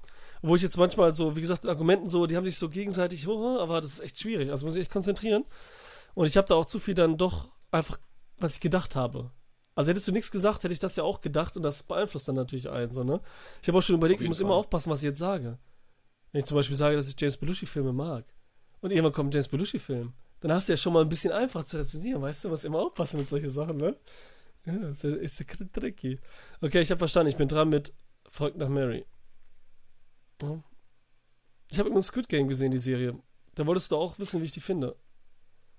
[0.43, 3.59] Wo ich jetzt manchmal so, wie gesagt, Argumenten so, die haben sich so gegenseitig, oh,
[3.59, 4.51] aber das ist echt schwierig.
[4.51, 5.45] Also muss ich echt konzentrieren.
[6.15, 7.99] Und ich habe da auch zu viel dann doch einfach,
[8.39, 9.31] was ich gedacht habe.
[9.75, 12.35] Also hättest du nichts gesagt, hätte ich das ja auch gedacht und das beeinflusst dann
[12.35, 12.91] natürlich einen.
[12.91, 13.21] So, ne?
[13.61, 14.47] Ich habe auch schon überlegt, ich muss Fall.
[14.47, 15.59] immer aufpassen, was ich jetzt sage.
[16.33, 18.25] Wenn ich zum Beispiel sage, dass ich James Belushi-Filme mag
[18.81, 21.65] und irgendwann kommt ein James Belushi-Film, dann hast du ja schon mal ein bisschen einfach
[21.65, 22.49] zu rezensieren, weißt du?
[22.49, 23.97] Du musst immer aufpassen mit solchen Sachen, ne?
[24.65, 26.19] Ja, ist ja, ist ja tricky.
[26.61, 27.93] Okay, ich habe verstanden, ich bin dran mit
[28.31, 29.05] Folgt nach Mary.
[30.43, 30.63] Ja.
[31.71, 33.19] Ich habe übrigens Squid Game gesehen, die Serie.
[33.55, 34.97] Da wolltest du auch wissen, wie ich die finde.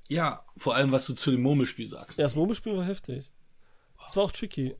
[0.10, 2.18] Ja, vor allem, was du zu dem Murmelspiel sagst.
[2.18, 3.32] Ja, das Murmelspiel war heftig.
[4.08, 4.76] Es war auch tricky.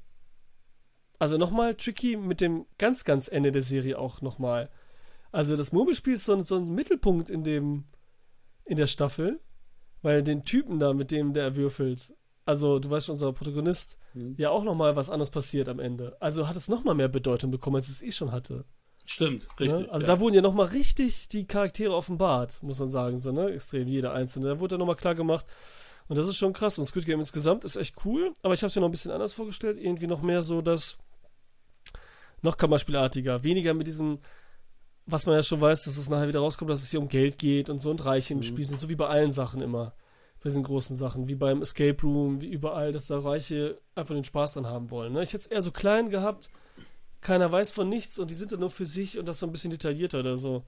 [1.20, 4.70] Also nochmal tricky mit dem ganz, ganz Ende der Serie auch nochmal.
[5.32, 7.86] Also das Murmelspiel ist so ein, so ein Mittelpunkt in dem,
[8.66, 9.40] in der Staffel,
[10.02, 12.14] weil den Typen da, mit dem der würfelt,
[12.46, 14.36] also du weißt schon, unser Protagonist, mhm.
[14.38, 16.16] ja auch nochmal was anderes passiert am Ende.
[16.22, 18.66] Also hat es nochmal mehr Bedeutung bekommen, als es eh schon hatte.
[19.10, 19.88] Stimmt, richtig.
[19.88, 19.92] Ne?
[19.92, 20.14] Also ja.
[20.14, 23.52] da wurden ja nochmal richtig die Charaktere offenbart, muss man sagen, so, ne?
[23.52, 24.48] Extrem, jeder einzelne.
[24.48, 25.46] Da wurde ja nochmal klar gemacht.
[26.10, 26.78] Und das ist schon krass.
[26.78, 29.12] Und Squid Game insgesamt ist echt cool, aber ich habe es mir noch ein bisschen
[29.12, 29.80] anders vorgestellt.
[29.82, 30.98] Irgendwie noch mehr so das
[32.42, 33.44] noch Kammerspielartiger.
[33.44, 34.20] Weniger mit diesem,
[35.06, 37.40] was man ja schon weiß, dass es nachher wieder rauskommt, dass es hier um Geld
[37.40, 38.44] geht und so und Reiche im mhm.
[38.44, 39.94] Spiel sind, so wie bei allen Sachen immer
[40.44, 44.24] bei diesen großen Sachen, wie beim Escape Room, wie überall, dass da Reiche einfach den
[44.24, 45.14] Spaß dran haben wollen.
[45.14, 45.24] Ne?
[45.24, 46.50] Ich hätte es eher so klein gehabt,
[47.22, 49.52] keiner weiß von nichts und die sind dann nur für sich und das so ein
[49.52, 50.64] bisschen detaillierter oder so.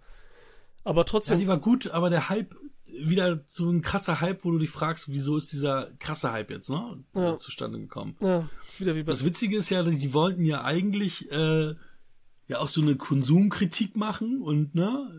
[0.83, 1.37] Aber trotzdem.
[1.37, 2.55] Ja, die war gut, aber der Hype,
[3.01, 6.69] wieder so ein krasser Hype, wo du dich fragst, wieso ist dieser krasse Hype jetzt,
[6.69, 7.03] ne?
[7.15, 7.37] Ja.
[7.37, 8.15] Zustande gekommen.
[8.21, 11.75] Ja, ist wieder wie bei Das Witzige ist ja, die wollten ja eigentlich, äh,
[12.47, 15.11] ja auch so eine Konsumkritik machen und, ne?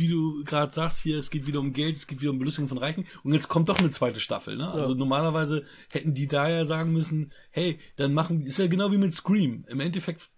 [0.00, 2.68] Wie du gerade sagst, hier, es geht wieder um Geld, es geht wieder um Belustigung
[2.68, 4.70] von Reichen und jetzt kommt doch eine zweite Staffel, ne?
[4.70, 4.98] Also ja.
[4.98, 9.14] normalerweise hätten die da ja sagen müssen, hey, dann machen, ist ja genau wie mit
[9.14, 9.64] Scream.
[9.68, 10.30] Im Endeffekt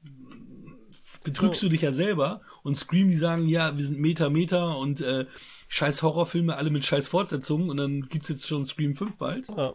[1.24, 1.68] betrügst ja.
[1.68, 5.26] du dich ja selber und Scream, die sagen, ja, wir sind Meta, Meta und äh,
[5.68, 9.48] scheiß Horrorfilme, alle mit scheiß Fortsetzungen und dann gibt's jetzt schon Scream 5 bald.
[9.48, 9.74] Ja,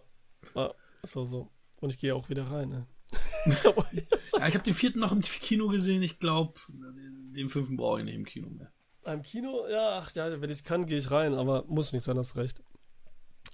[0.56, 0.74] ja
[1.04, 1.52] ist auch so.
[1.80, 2.88] Und ich gehe auch wieder rein, ne?
[3.64, 8.06] ja, ich habe den vierten noch im Kino gesehen, ich glaube, den fünften brauche ich
[8.06, 8.72] nicht im Kino mehr.
[9.08, 12.18] Im Kino, ja, ach ja, wenn ich kann, gehe ich rein, aber muss nicht sein,
[12.18, 12.62] das recht.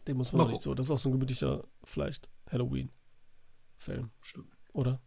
[0.08, 0.52] Den muss man Warum?
[0.52, 0.74] nicht so.
[0.74, 4.10] Das ist auch so ein gemütlicher, vielleicht Halloween-Film.
[4.22, 4.52] Stimmt.
[4.74, 5.00] Oder?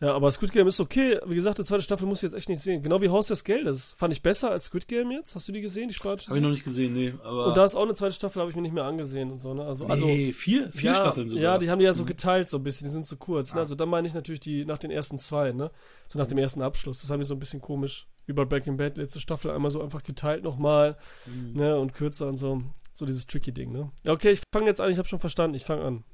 [0.00, 1.18] Ja, aber Squid Game ist okay.
[1.26, 2.82] Wie gesagt, die zweite Staffel muss ich jetzt echt nicht sehen.
[2.82, 3.94] Genau wie Haus des Geldes.
[3.98, 5.34] Fand ich besser als Squid Game jetzt.
[5.34, 6.28] Hast du die gesehen, die spanische?
[6.28, 7.14] Habe ich noch nicht gesehen, nee.
[7.22, 9.38] Aber und da ist auch eine zweite Staffel, habe ich mir nicht mehr angesehen und
[9.38, 9.64] so, ne?
[9.64, 11.42] Also, nee, also, vier, vier ja, Staffeln sogar.
[11.42, 12.08] Ja, die haben die ja so mhm.
[12.08, 12.86] geteilt so ein bisschen.
[12.86, 13.54] Die sind so kurz.
[13.54, 13.58] Ne?
[13.58, 13.62] Ah.
[13.62, 15.70] Also da meine ich natürlich die nach den ersten zwei, ne?
[16.08, 17.00] So nach dem ersten Abschluss.
[17.00, 19.70] Das haben die so ein bisschen komisch wie bei Back in Bad, letzte Staffel einmal
[19.70, 21.52] so einfach geteilt nochmal, mhm.
[21.54, 22.62] ne, und kürzer und so.
[22.92, 23.90] So dieses tricky Ding, ne?
[24.04, 26.04] Ja, okay, ich fange jetzt an, ich habe schon verstanden, ich fange an.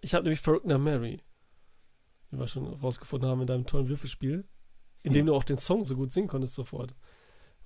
[0.00, 1.20] Ich habe nämlich Verrückt nach Mary,
[2.34, 4.44] wie wir schon rausgefunden haben in deinem tollen Würfelspiel,
[5.02, 5.28] in dem mhm.
[5.28, 6.94] du auch den Song so gut singen konntest sofort.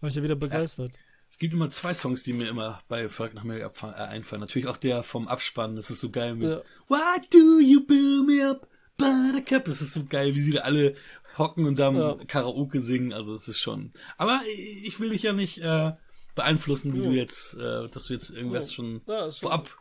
[0.01, 0.93] War ich ja wieder begeistert.
[0.95, 4.41] Es, es gibt immer zwei Songs, die mir immer bei Verrückt nach Mary äh, einfallen.
[4.41, 6.63] Natürlich auch der vom Abspann, das ist so geil mit ja.
[6.89, 8.69] Why do you build me up?
[8.97, 10.95] Buttercup, das ist so geil, wie sie da alle
[11.37, 12.17] hocken und dann ja.
[12.27, 13.13] Karaoke singen.
[13.13, 13.93] Also es ist schon.
[14.17, 15.93] Aber ich will dich ja nicht äh,
[16.35, 17.05] beeinflussen, wie ja.
[17.05, 18.75] du jetzt, äh, dass du jetzt irgendwas ja.
[18.75, 19.03] schon
[19.41, 19.79] vorab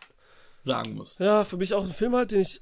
[0.62, 1.19] sagen musst.
[1.19, 2.62] Ja, für mich auch ein Film halt, den ich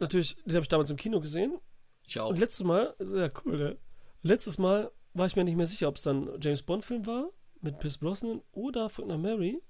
[0.00, 1.58] natürlich, den habe ich damals im Kino gesehen.
[2.06, 2.30] Ich auch.
[2.30, 3.78] Und letztes Mal, ja cool, ne?
[4.22, 7.30] Letztes Mal war ich mir nicht mehr sicher, ob es dann James Bond Film war
[7.60, 9.62] mit Pierce Brosnan oder Faulkner Mary,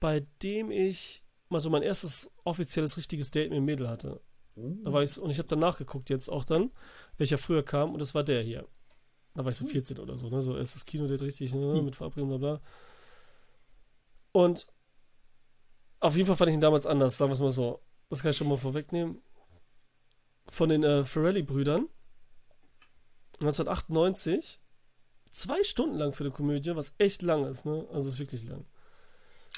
[0.00, 4.20] bei dem ich mal so mein erstes offizielles richtiges Date mit dem Mädel hatte.
[4.56, 6.70] Da war ich, und ich habe dann nachgeguckt jetzt auch dann,
[7.18, 8.66] welcher früher kam, und das war der hier.
[9.34, 10.02] Da war ich so 14 hm.
[10.02, 10.40] oder so, ne?
[10.40, 11.74] So erstes Kino-Date richtig, ne?
[11.74, 11.84] Hm.
[11.84, 12.60] Mit Verabredung, bla bla.
[14.32, 14.66] Und
[16.00, 17.82] auf jeden Fall fand ich ihn damals anders, sagen wir es mal so.
[18.08, 19.20] Das kann ich schon mal vorwegnehmen.
[20.48, 21.88] Von den äh, Ferrelli-Brüdern
[23.40, 24.60] 1998
[25.32, 27.86] zwei Stunden lang für eine Komödie, was echt lang ist, ne?
[27.92, 28.64] Also ist wirklich lang.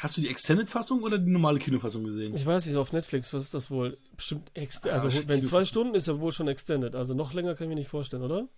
[0.01, 2.35] Hast du die Extended-Fassung oder die normale Kinofassung gesehen?
[2.35, 3.99] Ich weiß nicht, auf Netflix, was ist das wohl?
[4.17, 4.93] Bestimmt Extended.
[4.93, 6.95] Ah, also, wenn zwei Stunden ist ja wohl schon Extended.
[6.95, 8.49] Also noch länger kann ich mir nicht vorstellen, oder?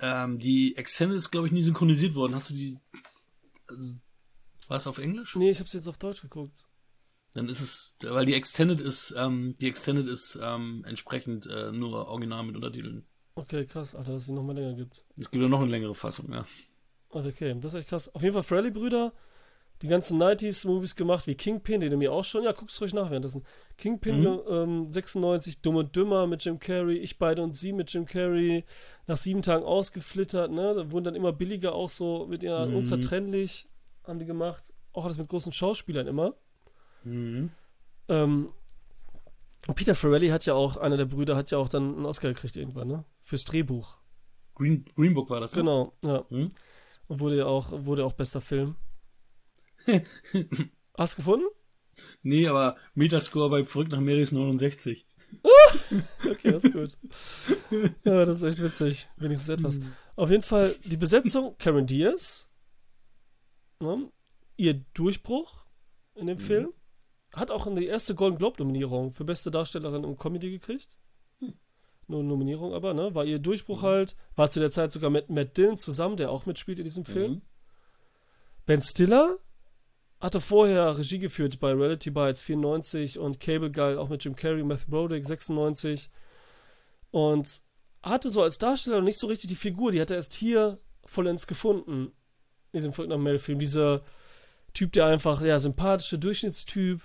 [0.00, 2.34] Ähm, die Extended ist, glaube ich, nie synchronisiert worden.
[2.34, 2.78] Hast du die.
[3.68, 3.96] Also,
[4.68, 5.36] war es auf Englisch?
[5.36, 6.66] Nee, ich habe es jetzt auf Deutsch geguckt.
[7.34, 12.08] Dann ist es, weil die Extended ist, ähm, die Extended ist ähm, entsprechend äh, nur
[12.08, 13.04] original mit Untertiteln.
[13.34, 15.04] Okay, krass, Alter, dass es noch mal länger gibt.
[15.18, 16.46] Es gibt ja noch eine längere Fassung, ja.
[17.10, 18.14] Okay, das ist echt krass.
[18.14, 19.12] Auf jeden Fall Fraley-Brüder
[19.82, 23.10] die ganzen 90s-Movies gemacht, wie Kingpin, den du mir auch schon, ja, guck's ruhig nach
[23.10, 23.44] währenddessen.
[23.76, 24.40] Kingpin mhm.
[24.48, 28.64] ähm, 96, Dumm und Dümmer mit Jim Carrey, Ich beide und sie mit Jim Carrey,
[29.06, 32.76] nach sieben Tagen ausgeflittert, ne, da wurden dann immer billiger, auch so mit ihr mhm.
[32.76, 33.68] unzertrennlich,
[34.04, 36.34] haben die gemacht, auch alles mit großen Schauspielern immer.
[37.04, 37.50] Mhm.
[38.08, 38.52] Ähm,
[39.74, 42.56] Peter Farrelly hat ja auch, einer der Brüder, hat ja auch dann einen Oscar gekriegt
[42.56, 43.04] irgendwann, ne?
[43.22, 43.96] fürs Drehbuch.
[44.54, 45.62] Green, Green Book war das, ne?
[45.62, 46.24] Genau, ja.
[46.28, 46.50] Hm?
[47.08, 48.76] Und wurde ja auch, wurde auch bester Film.
[50.96, 51.46] Hast du gefunden?
[52.22, 55.06] Nee, aber Metascore bei Verrückt nach Mary ist 69.
[56.24, 56.96] Okay, das ist gut.
[58.04, 59.08] ja, das ist echt witzig.
[59.16, 59.76] Wenigstens etwas.
[59.76, 59.92] Hm.
[60.16, 62.48] Auf jeden Fall die Besetzung: Cameron Diaz.
[63.80, 64.10] Ne?
[64.56, 65.64] Ihr Durchbruch
[66.14, 66.42] in dem Mhm.
[66.42, 66.72] Film.
[67.34, 70.96] Hat auch eine erste Golden Globe-Nominierung für beste Darstellerin im Comedy gekriegt.
[71.40, 71.54] Hm.
[72.06, 73.14] Nur eine Nominierung aber, ne?
[73.14, 73.86] War ihr Durchbruch Mhm.
[73.86, 74.16] halt.
[74.36, 77.32] War zu der Zeit sogar mit Matt Dillon zusammen, der auch mitspielt in diesem Film.
[77.32, 77.42] Mhm.
[78.66, 79.38] Ben Stiller
[80.20, 84.62] hatte vorher Regie geführt bei Reality Bites 94 und Cable Guy auch mit Jim Carrey,
[84.62, 86.08] Matthew Broderick 96
[87.10, 87.60] und
[88.02, 91.46] hatte so als Darsteller nicht so richtig die Figur, die hat er erst hier vollends
[91.46, 92.12] gefunden
[92.72, 94.02] in diesem Verrückt nach Mel Film, dieser
[94.72, 97.02] Typ, der einfach, ja, sympathische Durchschnittstyp,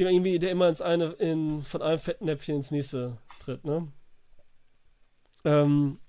[0.00, 3.92] der irgendwie, der immer ins eine, in, von einem Fettnäpfchen ins nächste tritt, ne?
[5.44, 6.00] Ähm,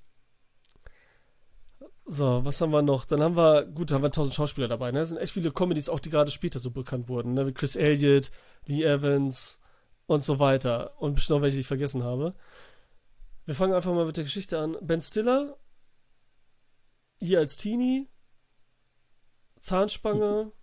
[2.05, 3.05] so, was haben wir noch?
[3.05, 5.01] Dann haben wir, gut, haben wir tausend Schauspieler dabei, ne?
[5.01, 7.45] Es sind echt viele Comedies, auch die gerade später so bekannt wurden, ne?
[7.47, 8.31] Wie Chris Elliott,
[8.65, 9.59] Lee Evans
[10.07, 10.99] und so weiter.
[11.01, 12.33] Und bestimmt noch welche, die ich vergessen habe.
[13.45, 14.77] Wir fangen einfach mal mit der Geschichte an.
[14.81, 15.57] Ben Stiller,
[17.19, 18.07] hier als Teenie,
[19.59, 20.53] Zahnspange,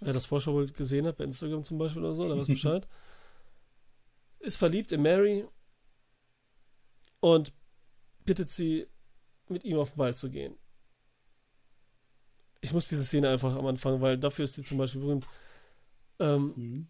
[0.00, 2.86] wer das vorher wohl gesehen hat, bei Instagram zum Beispiel oder so, der weiß Bescheid,
[4.40, 5.46] ist verliebt in Mary
[7.20, 7.52] und
[8.24, 8.86] bittet sie,
[9.48, 10.56] mit ihm auf den Ball zu gehen.
[12.60, 15.26] Ich muss diese Szene einfach am Anfang, weil dafür ist sie zum Beispiel berühmt.
[16.18, 16.88] Ähm, Mhm.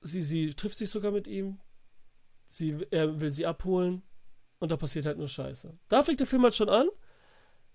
[0.00, 1.60] sie, sie trifft sich sogar mit ihm.
[2.48, 4.02] Sie, er will sie abholen.
[4.58, 5.78] Und da passiert halt nur Scheiße.
[5.88, 6.88] Da fängt der Film halt schon an.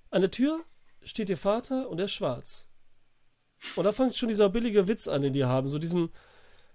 [0.10, 0.66] An der Tür
[1.02, 2.68] steht ihr Vater und er ist schwarz.
[3.76, 5.68] Und da fängt schon dieser billige Witz an, den die haben.
[5.68, 6.10] So diesen,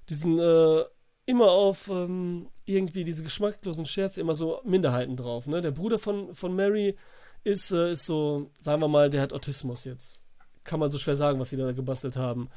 [0.08, 0.84] diesen, äh,
[1.26, 5.46] immer auf ähm, irgendwie diese geschmacklosen Scherze, immer so Minderheiten drauf.
[5.46, 5.60] Ne?
[5.60, 6.96] Der Bruder von, von Mary
[7.44, 10.20] ist, äh, ist so, sagen wir mal, der hat Autismus jetzt.
[10.64, 12.48] Kann man so schwer sagen, was sie da gebastelt haben.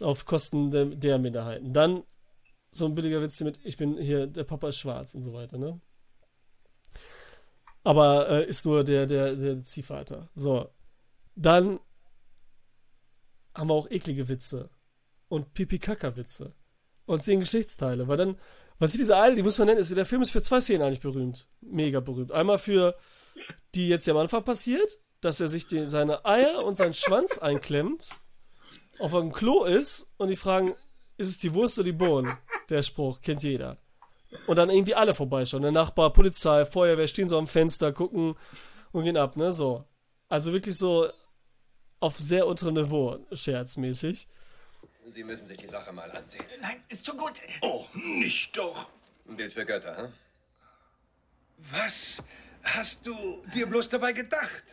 [0.00, 1.72] Auf Kosten der, der Minderheiten.
[1.72, 2.02] Dann
[2.70, 5.58] so ein billiger Witz mit, ich bin hier, der Papa ist schwarz und so weiter,
[5.58, 5.80] ne?
[7.82, 10.28] Aber äh, ist nur der, der, der Ziehvater.
[10.34, 10.68] So.
[11.34, 11.80] Dann
[13.60, 14.70] haben wir auch eklige Witze.
[15.28, 16.54] Und Pipi-Kaka-Witze.
[17.04, 18.08] Und zehn Geschichtsteile.
[18.08, 18.38] Weil dann,
[18.78, 20.82] was ich diese eine, die muss man nennen, ist, der Film ist für zwei Szenen
[20.82, 21.46] eigentlich berühmt.
[21.60, 22.32] Mega berühmt.
[22.32, 22.96] Einmal für
[23.74, 28.08] die jetzt am Anfang passiert, dass er sich die, seine Eier und seinen Schwanz einklemmt,
[28.98, 30.74] auf einem Klo ist und die fragen,
[31.16, 32.36] ist es die Wurst oder die Bohnen?
[32.70, 33.78] Der Spruch, kennt jeder.
[34.46, 35.62] Und dann irgendwie alle vorbeischauen.
[35.62, 38.36] Der Nachbar, Polizei, Feuerwehr stehen so am Fenster, gucken
[38.92, 39.52] und gehen ab, ne?
[39.52, 39.84] So.
[40.28, 41.08] Also wirklich so
[42.00, 44.26] auf sehr unterem Niveau, scherzmäßig.
[45.06, 46.44] Sie müssen sich die Sache mal ansehen.
[46.60, 47.40] Nein, ist schon gut.
[47.62, 48.88] Oh, nicht doch.
[49.28, 50.12] Ein Bild für Götter, hm?
[51.58, 52.22] Was
[52.62, 54.64] hast du dir bloß dabei gedacht?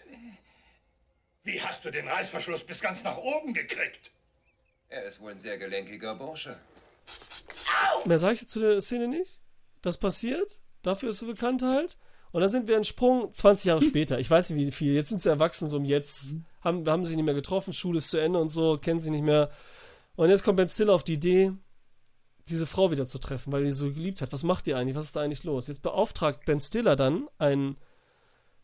[1.44, 4.12] Wie hast du den Reißverschluss bis ganz nach oben gekriegt?
[4.90, 6.58] Er ist wohl ein sehr gelenkiger Bursche.
[8.06, 9.40] Mehr sage ich jetzt zu der Szene nicht.
[9.82, 10.60] Das passiert.
[10.82, 11.98] Dafür ist sie bekannt halt.
[12.38, 14.20] Und dann sind wir einen Sprung 20 Jahre später.
[14.20, 14.94] Ich weiß nicht wie viel.
[14.94, 16.36] Jetzt sind sie erwachsen, so um jetzt.
[16.62, 17.74] Haben, haben sich nicht mehr getroffen.
[17.74, 18.78] Schule ist zu Ende und so.
[18.78, 19.50] Kennen sich nicht mehr.
[20.16, 21.52] Und jetzt kommt Ben Stiller auf die Idee,
[22.48, 24.34] diese Frau wieder zu treffen, weil er sie so geliebt hat.
[24.34, 24.96] Was macht die eigentlich?
[24.96, 25.66] Was ist da eigentlich los?
[25.66, 27.76] Jetzt beauftragt Ben Stiller dann einen,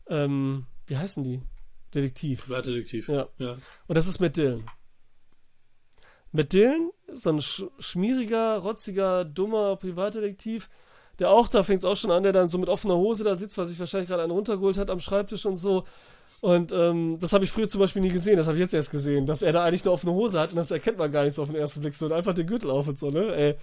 [0.06, 1.42] ähm, wie heißen die?
[1.92, 2.44] Detektiv.
[2.44, 3.08] Privatdetektiv.
[3.08, 3.26] Ja.
[3.38, 3.58] ja.
[3.88, 4.62] Und das ist Matt Dillon.
[6.30, 10.70] Matt Dillon, so ein sch schmieriger, rotziger, dummer Privatdetektiv,
[11.18, 13.36] der auch, da fängt es auch schon an, der dann so mit offener Hose da
[13.36, 15.84] sitzt, weil sich wahrscheinlich gerade einen runtergeholt hat am Schreibtisch und so.
[16.40, 18.90] Und ähm, das habe ich früher zum Beispiel nie gesehen, das habe ich jetzt erst
[18.90, 21.34] gesehen, dass er da eigentlich eine offene Hose hat und das erkennt man gar nicht
[21.34, 23.34] so auf den ersten Blick so und einfach den Gürtel auf und so, ne?
[23.34, 23.56] Ey,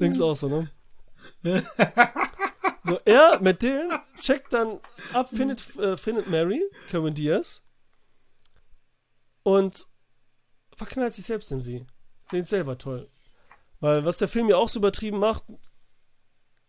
[0.00, 0.70] denkst du auch so, ne?
[2.84, 4.78] so, er, Matt Dillon, checkt dann
[5.12, 7.62] ab, findet, äh, findet Mary, Cameron Diaz,
[9.42, 9.86] und
[10.74, 11.84] verknallt sich selbst in sie.
[12.28, 13.06] Findet selber toll.
[13.80, 15.44] Weil was der Film ja auch so übertrieben macht,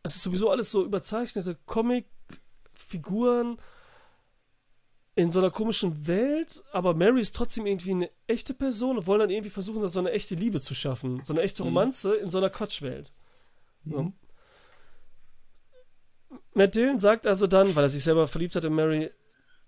[0.04, 3.58] es ist sowieso alles so überzeichnete Comic-Figuren
[5.16, 9.20] in so einer komischen Welt, aber Mary ist trotzdem irgendwie eine echte Person und wollen
[9.20, 11.22] dann irgendwie versuchen, da so eine echte Liebe zu schaffen.
[11.24, 13.14] So eine echte Romanze in so einer Quatschwelt.
[13.86, 14.12] Ja.
[16.54, 19.12] Matt Dillon sagt also dann, weil er sich selber verliebt hat in Mary,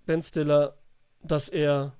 [0.06, 0.78] Ben Stiller,
[1.22, 1.94] dass er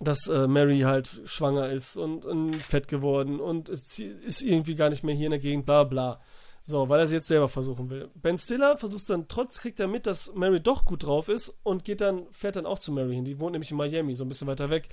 [0.00, 4.90] dass äh, Mary halt schwanger ist und, und fett geworden und ist, ist irgendwie gar
[4.90, 6.20] nicht mehr hier in der Gegend, bla bla.
[6.64, 8.08] So, weil er sie jetzt selber versuchen will.
[8.14, 11.84] Ben Stiller versucht dann, trotz kriegt er mit, dass Mary doch gut drauf ist und
[11.84, 13.24] geht dann, fährt dann auch zu Mary hin.
[13.24, 14.88] Die wohnt nämlich in Miami, so ein bisschen weiter weg.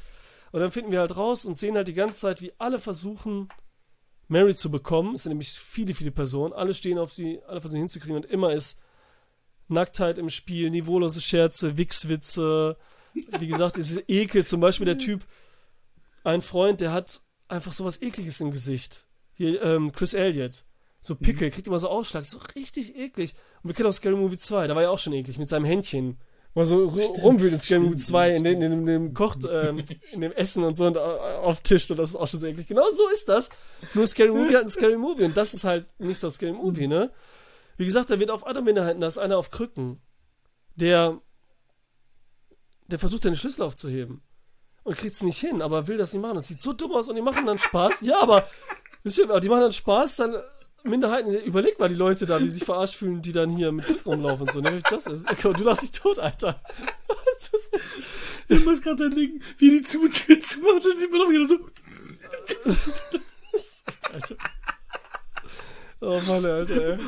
[0.51, 3.49] Und dann finden wir halt raus und sehen halt die ganze Zeit, wie alle versuchen,
[4.27, 5.13] Mary zu bekommen.
[5.13, 6.53] Es sind nämlich viele, viele Personen.
[6.53, 8.79] Alle stehen auf sie, alle versuchen hinzukriegen und immer ist
[9.67, 12.77] Nacktheit im Spiel, niveaulose Scherze, Wichswitze,
[13.13, 15.23] wie gesagt, diese Ekel, zum Beispiel der Typ,
[16.23, 19.05] ein Freund, der hat einfach sowas Ekliges im Gesicht.
[19.33, 20.65] Hier, ähm, Chris Elliott.
[21.01, 23.33] So Pickel, kriegt immer so Ausschlag, so richtig eklig.
[23.63, 25.65] Und wir kennen auch Scary Movie 2, da war ja auch schon eklig, mit seinem
[25.65, 26.17] Händchen.
[26.53, 29.13] Wo er so ru- rumwühlt in Scary Movie 2, in, den, in, dem- in dem
[29.13, 32.27] Kocht, ähm, in dem Essen und so und äh, auf Tisch und das ist auch
[32.27, 32.67] schon so eklig.
[32.67, 33.49] Genau so ist das.
[33.93, 36.87] Nur Scary Movie hat ein Scary Movie und das ist halt nicht so Scary Movie,
[36.87, 37.11] ne?
[37.77, 40.01] Wie gesagt, da wird auf andere Minderheiten, da ist einer auf Krücken,
[40.75, 41.21] der,
[42.87, 44.21] der versucht, den Schlüssel aufzuheben.
[44.83, 46.35] Und kriegt es nicht hin, aber will das nicht machen.
[46.35, 48.01] Das sieht so dumm aus und die machen dann Spaß.
[48.01, 48.47] Ja, aber,
[49.03, 50.35] das stimmt, aber die machen dann Spaß, dann
[50.83, 54.11] Minderheiten, überleg mal die Leute da, die sich verarscht fühlen, die dann hier mit Krücken
[54.11, 54.61] rumlaufen und so.
[54.61, 54.81] Ne?
[54.89, 56.61] Das ist, du lachst dich tot, Alter.
[57.07, 57.71] Das ist,
[58.49, 61.59] Ich muss gerade denken, wie die Zutür zumacht und sieht man doch wieder so.
[64.13, 64.35] Alter.
[66.01, 66.99] Oh Mann, Alter, ey.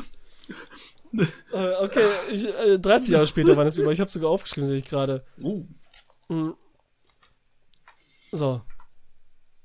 [1.52, 3.92] Äh, okay, ich, äh, 13 Jahre später war das über.
[3.92, 5.24] Ich habe sogar aufgeschrieben, sehe ich gerade.
[5.42, 5.64] Oh.
[6.28, 6.54] Mhm.
[8.32, 8.62] So.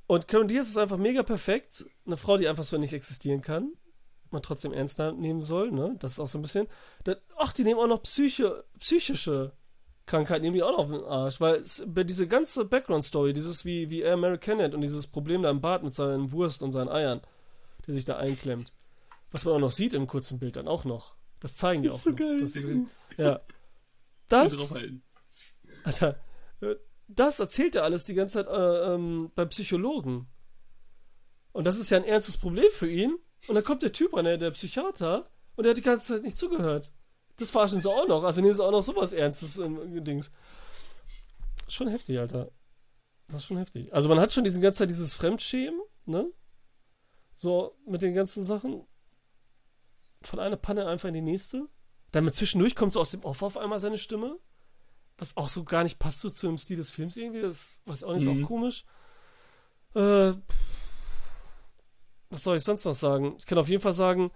[0.08, 1.86] Und Cameron Diaz ist einfach mega perfekt.
[2.06, 3.74] Eine Frau, die einfach so nicht existieren kann.
[4.32, 5.96] Man trotzdem ernst nehmen soll, ne?
[6.00, 6.68] Das ist auch so ein bisschen.
[7.04, 9.54] Da, ach, die nehmen auch noch psyche, psychische
[10.06, 11.40] Krankheiten, nehmen die auch noch auf den Arsch.
[11.42, 15.42] Weil es, bei diese ganze Background-Story, dieses wie, wie er Mary Kenneth und dieses Problem
[15.44, 17.22] da im Bad mit seinen Wurst und seinen Eiern,
[17.86, 18.74] der sich da einklemmt.
[19.32, 21.16] Was man auch noch sieht im kurzen Bild dann auch noch.
[21.40, 22.18] Das zeigen die Das auch ist so noch.
[22.18, 22.40] geil.
[22.42, 22.54] dass
[23.18, 23.40] ja.
[24.30, 24.58] Das?
[24.58, 24.74] Das.
[25.84, 26.20] Alter,
[26.62, 26.76] äh,
[27.08, 30.28] das erzählt er alles die ganze Zeit äh, ähm, beim Psychologen.
[31.54, 33.18] Und das ist ja ein ernstes Problem für ihn.
[33.48, 36.38] Und dann kommt der Typ ran, der, Psychiater, und der hat die ganze Zeit nicht
[36.38, 36.92] zugehört.
[37.38, 38.24] Das verarschen sie auch noch.
[38.24, 40.32] Also nehmen sie auch noch sowas Ernstes im Dings.
[41.68, 42.52] Schon heftig, Alter.
[43.28, 43.94] Das ist schon heftig.
[43.94, 46.28] Also man hat schon diesen ganze Zeit dieses Fremdschämen, ne?
[47.36, 48.86] So mit den ganzen Sachen.
[50.24, 51.68] Von einer Panne einfach in die nächste.
[52.12, 54.40] Dann mit zwischendurch kommt so aus dem Off auf einmal seine Stimme.
[55.18, 57.42] Was auch so gar nicht passt so zu dem Stil des Films irgendwie.
[57.42, 58.44] Das weiß auch nicht, ist Mhm.
[58.44, 58.86] auch komisch.
[59.94, 60.34] Äh,
[62.30, 63.36] was soll ich sonst noch sagen?
[63.38, 64.32] Ich kann auf jeden Fall sagen,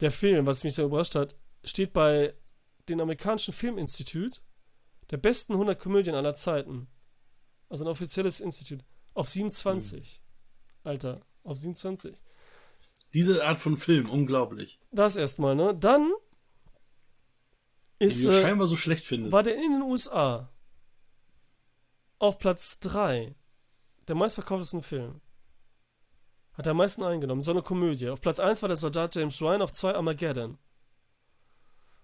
[0.00, 2.34] der Film, was mich da überrascht hat, steht bei
[2.88, 4.42] dem amerikanischen Filminstitut
[5.10, 6.88] der besten 100 Komödien aller Zeiten.
[7.68, 8.84] Also ein offizielles Institut.
[9.14, 10.22] Auf 27.
[10.84, 12.16] Alter, auf 27.
[13.14, 14.78] Diese Art von Film, unglaublich.
[14.90, 15.74] Das erstmal, ne?
[15.74, 16.12] Dann
[18.00, 19.32] Die ist, du äh, scheinbar so schlecht findest.
[19.32, 20.50] war der in den USA
[22.18, 23.34] auf Platz 3
[24.08, 25.20] der meistverkauftesten Film.
[26.58, 27.40] Hat am meisten eingenommen.
[27.40, 28.10] So eine Komödie.
[28.10, 30.58] Auf Platz 1 war der Soldat James Ryan, auf 2 Armageddon.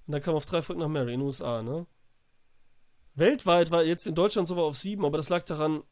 [0.06, 1.86] Und dann kam auf 3 Folgen nach Mary in den USA, ne?
[3.16, 5.82] Weltweit war jetzt in Deutschland sogar auf 7, aber das lag daran,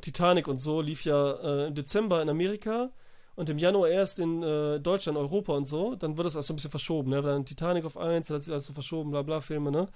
[0.00, 2.90] Titanic und so lief ja äh, im Dezember in Amerika
[3.36, 5.96] und im Januar erst in äh, Deutschland, Europa und so.
[5.96, 7.20] Dann wird das alles so ein bisschen verschoben, ne?
[7.20, 9.88] Dann Titanic auf 1, dann hat sich alles so verschoben, bla bla Filme, ne?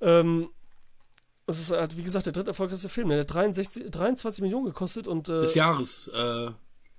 [0.00, 0.48] Ähm,
[1.46, 3.10] das ist halt, wie gesagt, der dritte erfolgreichste Film.
[3.10, 6.50] Der hat 63, 23 Millionen gekostet und äh, Des Jahres äh,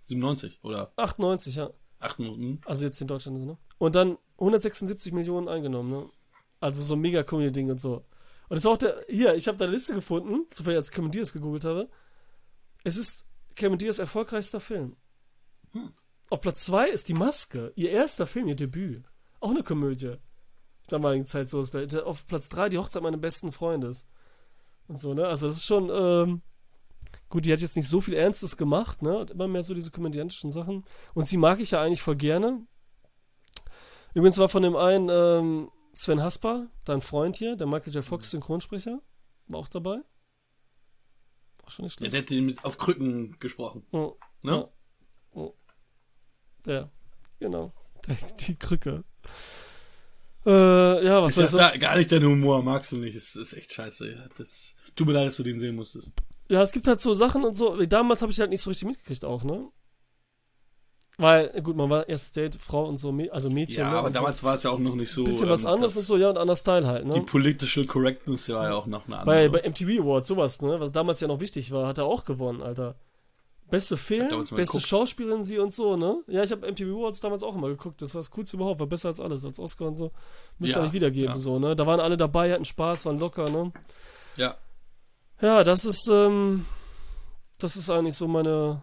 [0.10, 1.72] 97 oder 98, ja.
[2.00, 2.60] 98.
[2.66, 3.58] Also jetzt in Deutschland, ne?
[3.78, 6.06] Und dann 176 Millionen eingenommen, ne?
[6.60, 7.96] Also so ein mega Comedy-Ding und so.
[8.50, 11.12] Und das ist auch der, hier, ich habe da eine Liste gefunden, zufällig als Cameron
[11.12, 11.90] Diaz gegoogelt habe.
[12.84, 14.96] Es ist Cameron Diaz erfolgreichster Film.
[16.30, 19.06] Auf Platz 2 ist Die Maske, ihr erster Film, ihr Debüt.
[19.40, 20.16] Auch eine Komödie.
[20.88, 24.08] Damaligen Zeit so ist auf Platz 3 die Hochzeit meines besten Freundes.
[24.88, 25.28] Und so, ne?
[25.28, 26.42] Also das ist schon, ähm,
[27.30, 29.18] gut, die hat jetzt nicht so viel Ernstes gemacht, ne?
[29.18, 30.86] Und immer mehr so diese komödiantischen Sachen.
[31.14, 32.66] Und sie mag ich ja eigentlich voll gerne.
[34.14, 38.04] Übrigens war von dem einen ähm, Sven Hasper, dein Freund hier, der Michael J.
[38.04, 39.00] Fox Synchronsprecher,
[39.48, 40.00] war auch dabei.
[41.62, 42.14] War schon nicht Ja, schlecht.
[42.14, 43.86] der hat den mit auf Krücken gesprochen.
[43.92, 44.52] Oh, Ne?
[44.52, 44.70] Ja.
[45.34, 45.54] Oh.
[46.66, 46.90] Der,
[47.40, 47.74] genau.
[48.08, 48.16] Der,
[48.48, 49.04] die Krücke.
[50.46, 51.82] Äh, ja, was Ist soll ja ich da, sonst?
[51.82, 53.16] gar nicht dein Humor, magst du nicht.
[53.16, 54.10] Es ist echt scheiße.
[54.12, 54.28] Ja.
[54.38, 56.12] Das, tut mir leid, dass du den sehen musstest.
[56.50, 57.80] Ja, es gibt halt so Sachen und so.
[57.80, 59.70] wie Damals habe ich halt nicht so richtig mitgekriegt auch, ne?
[61.20, 63.80] Weil, gut, man war erstes Date, Frau und so, also Mädchen.
[63.82, 63.98] Ja, ne?
[63.98, 65.26] aber und damals war es ja auch noch nicht so.
[65.26, 67.14] Bisschen was ähm, anderes und so, ja, und anderer Style halt, ne?
[67.14, 69.62] Die Political Correctness war ja auch noch eine Bei, andere.
[69.62, 70.80] bei MTV Awards, sowas, ne?
[70.80, 72.96] Was damals ja noch wichtig war, hat er auch gewonnen, Alter.
[73.70, 74.88] Beste Film, beste geguckt.
[74.88, 76.24] Schauspielerin sie und so, ne?
[76.28, 78.02] Ja, ich habe MTV Awards damals auch immer geguckt.
[78.02, 80.12] Das war das Coolste überhaupt, war besser als alles, als Oscar und so.
[80.58, 81.38] Müsste Ja, eigentlich wiedergeben, ja.
[81.38, 81.76] so, ne?
[81.76, 83.74] Da waren alle dabei, hatten Spaß, waren locker, ne?
[84.38, 84.56] ja.
[85.42, 86.66] Ja, das ist, ähm,
[87.60, 88.82] das ist eigentlich so meine,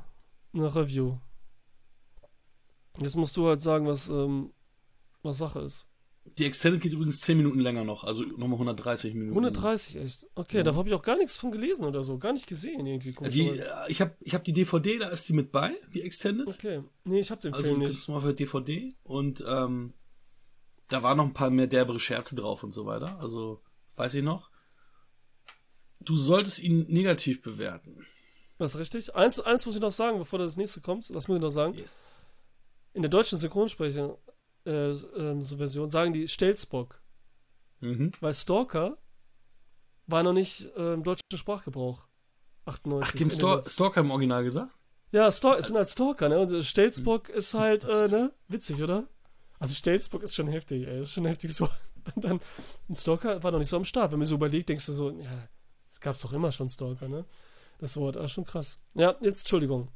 [0.55, 1.17] eine Review.
[2.99, 4.53] Jetzt musst du halt sagen, was, ähm,
[5.23, 5.89] was Sache ist.
[6.39, 9.31] Die Extended geht übrigens 10 Minuten länger noch, also nochmal 130 Minuten.
[9.37, 10.27] 130, echt.
[10.35, 10.63] Okay, Ja.
[10.65, 12.19] da habe ich auch gar nichts von gelesen oder so.
[12.19, 13.11] Gar nicht gesehen, irgendwie.
[13.21, 16.03] Ja, Die, äh, ich habe ich hab die DVD, da ist die mit bei, die
[16.03, 16.49] Extended.
[16.49, 16.83] Okay.
[17.05, 17.91] Nee, ich habe den Also Film nicht.
[17.93, 19.93] kriegst mal für DVD und ähm,
[20.89, 23.19] da waren noch ein paar mehr derbere Scherze drauf und so weiter.
[23.21, 23.61] Also,
[23.95, 24.51] weiß ich noch.
[26.01, 28.07] Du solltest ihn negativ bewerten.
[28.59, 29.15] Das ist richtig.
[29.15, 31.09] Eins, eins muss ich noch sagen, bevor das nächste kommt.
[31.11, 31.75] Das muss ich noch sagen.
[31.75, 32.05] Yes.
[32.95, 34.17] In der deutschen Synchronsprecher
[34.65, 37.01] äh, ähm, so Version sagen die Stelzbock.
[37.81, 38.13] Mhm.
[38.21, 38.99] Weil Stalker
[40.07, 42.07] war noch nicht äh, im deutschen Sprachgebrauch.
[42.65, 43.27] 98.
[43.27, 43.73] Ach, Stalk 90.
[43.73, 44.73] Stalker im Original gesagt?
[45.13, 46.39] Ja, Stalk, es sind halt Stalker, ne?
[46.39, 48.33] Und Stelzbock ist halt, äh, ne?
[48.49, 49.09] Witzig, oder?
[49.59, 51.01] Also Stelzbock ist schon heftig, ey.
[51.01, 51.69] Ist schon heftig so.
[52.15, 52.41] Und dann,
[52.89, 54.13] ein Stalker war noch nicht so am Start.
[54.13, 55.49] Wenn man so überlegt, denkst du so, ja,
[55.97, 57.25] es gab's doch immer schon Stalker, ne?
[57.79, 58.77] Das Wort, ah, schon krass.
[58.93, 59.89] Ja, jetzt, Entschuldigung.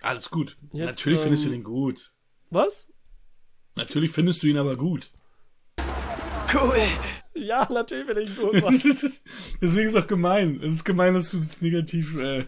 [0.00, 0.56] Alles gut.
[0.72, 2.14] Jetzt, Natürlich findest du ähm, den gut.
[2.48, 2.88] Was?
[3.74, 5.12] Natürlich findest du ihn aber gut.
[7.44, 8.30] Ja, natürlich bin ich.
[8.84, 9.24] Das ist,
[9.60, 10.60] deswegen ist es auch gemein.
[10.62, 12.16] Es ist gemein, dass du das negativ.
[12.16, 12.44] Äh,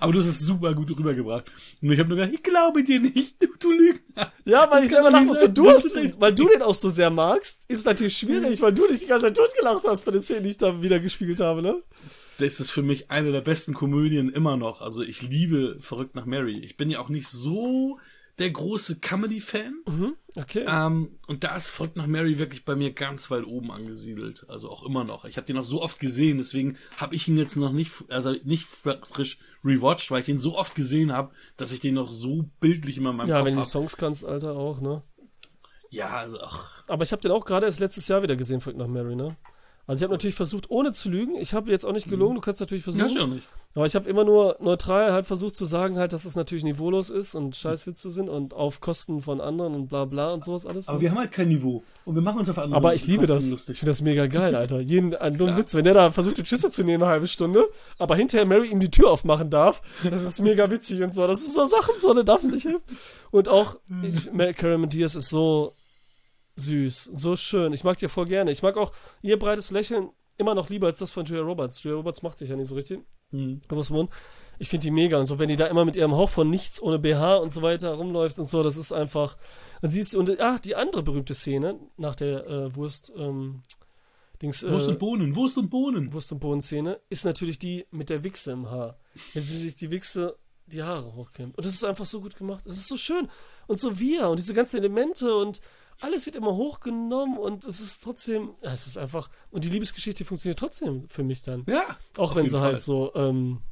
[0.00, 1.50] aber du hast es super gut rübergebracht.
[1.80, 4.32] Und ich habe nur gedacht, ich glaube dir nicht, du, du Lügner.
[4.44, 5.38] Ja, weil Das ich selber lachen nicht muss.
[5.40, 5.48] sein.
[5.48, 8.72] Und du hast den, weil du den auch so sehr magst, ist natürlich schwierig, weil
[8.72, 11.40] du dich die ganze Zeit totgelacht hast bei den Szenen, die ich da wieder gespielt
[11.40, 11.82] habe, ne?
[12.38, 14.80] Das ist für mich eine der besten Komödien immer noch.
[14.80, 16.58] Also ich liebe Verrückt nach Mary.
[16.58, 17.98] Ich bin ja auch nicht so
[18.38, 19.74] der große Comedy-Fan.
[19.86, 20.64] Mhm, okay.
[20.66, 24.46] Ähm, und da ist Verrückt nach Mary wirklich bei mir ganz weit oben angesiedelt.
[24.48, 25.24] Also auch immer noch.
[25.26, 28.32] Ich habe den noch so oft gesehen, deswegen habe ich ihn jetzt noch nicht, also
[28.44, 32.10] nicht fr- frisch rewatcht, weil ich den so oft gesehen habe, dass ich den noch
[32.10, 33.66] so bildlich immer in meinem ja, Kopf wenn du habe.
[33.66, 35.02] die Songs kannst, Alter, auch, ne?
[35.90, 38.78] Ja, also ach, Aber ich habe den auch gerade erst letztes Jahr wieder gesehen, Frank
[38.78, 39.36] nach Mary, ne?
[39.86, 41.36] Also ich habe natürlich versucht, ohne zu lügen.
[41.36, 43.16] Ich habe jetzt auch nicht gelogen, du kannst natürlich ja, versuchen.
[43.20, 43.46] ja nicht.
[43.74, 47.08] Aber ich habe immer nur neutral halt versucht zu sagen, halt, dass es natürlich niveaulos
[47.08, 50.88] ist und Scheißwitze sind und auf Kosten von anderen und bla bla und sowas alles.
[50.88, 51.02] Aber ne?
[51.02, 51.82] wir haben halt kein Niveau.
[52.04, 53.46] Und wir machen uns auf andere Aber ich liebe das.
[53.46, 53.78] Ich lustig.
[53.78, 54.80] finde das mega geil, Alter.
[54.80, 57.66] Jeden, ein dummer Witz, wenn der da versucht, die Schüsse zu nehmen, eine halbe Stunde,
[57.98, 61.26] aber hinterher Mary ihm die Tür aufmachen darf, das ist mega witzig und so.
[61.26, 62.82] Das ist so Sachen, so, der darf nicht helfen.
[63.30, 65.72] Und auch, ich, Karen Diaz ist so
[66.56, 67.72] süß, so schön.
[67.72, 68.50] Ich mag die voll gerne.
[68.50, 68.92] Ich mag auch
[69.22, 71.82] ihr breites Lächeln immer noch lieber als das von Julia Roberts.
[71.82, 73.00] Julia Roberts macht sich ja nicht so richtig.
[73.32, 73.60] Hm.
[73.68, 74.10] Thomas Mund.
[74.58, 76.80] Ich finde die mega und so, wenn die da immer mit ihrem Hauch von nichts
[76.80, 79.36] ohne BH und so weiter rumläuft und so, das ist einfach.
[79.80, 83.62] Und sie ist, und ach, die andere berühmte Szene nach der äh, Wurst, ähm,
[84.40, 86.12] Dings, Wurst äh, und Bohnen, Wurst und Bohnen.
[86.12, 88.98] Wurst- und Bohnen-Szene ist natürlich die mit der Wichse im Haar.
[89.34, 91.56] Wenn sie sich die Wichse die Haare hochkämmt.
[91.56, 92.66] Und das ist einfach so gut gemacht.
[92.66, 93.28] Es ist so schön.
[93.66, 95.60] Und so wir und diese ganzen Elemente und
[96.00, 100.58] alles wird immer hochgenommen und es ist trotzdem, es ist einfach, und die Liebesgeschichte funktioniert
[100.58, 101.64] trotzdem für mich dann.
[101.68, 101.96] Ja.
[102.16, 102.72] Auch wenn sie Fall.
[102.72, 103.62] halt so, ähm,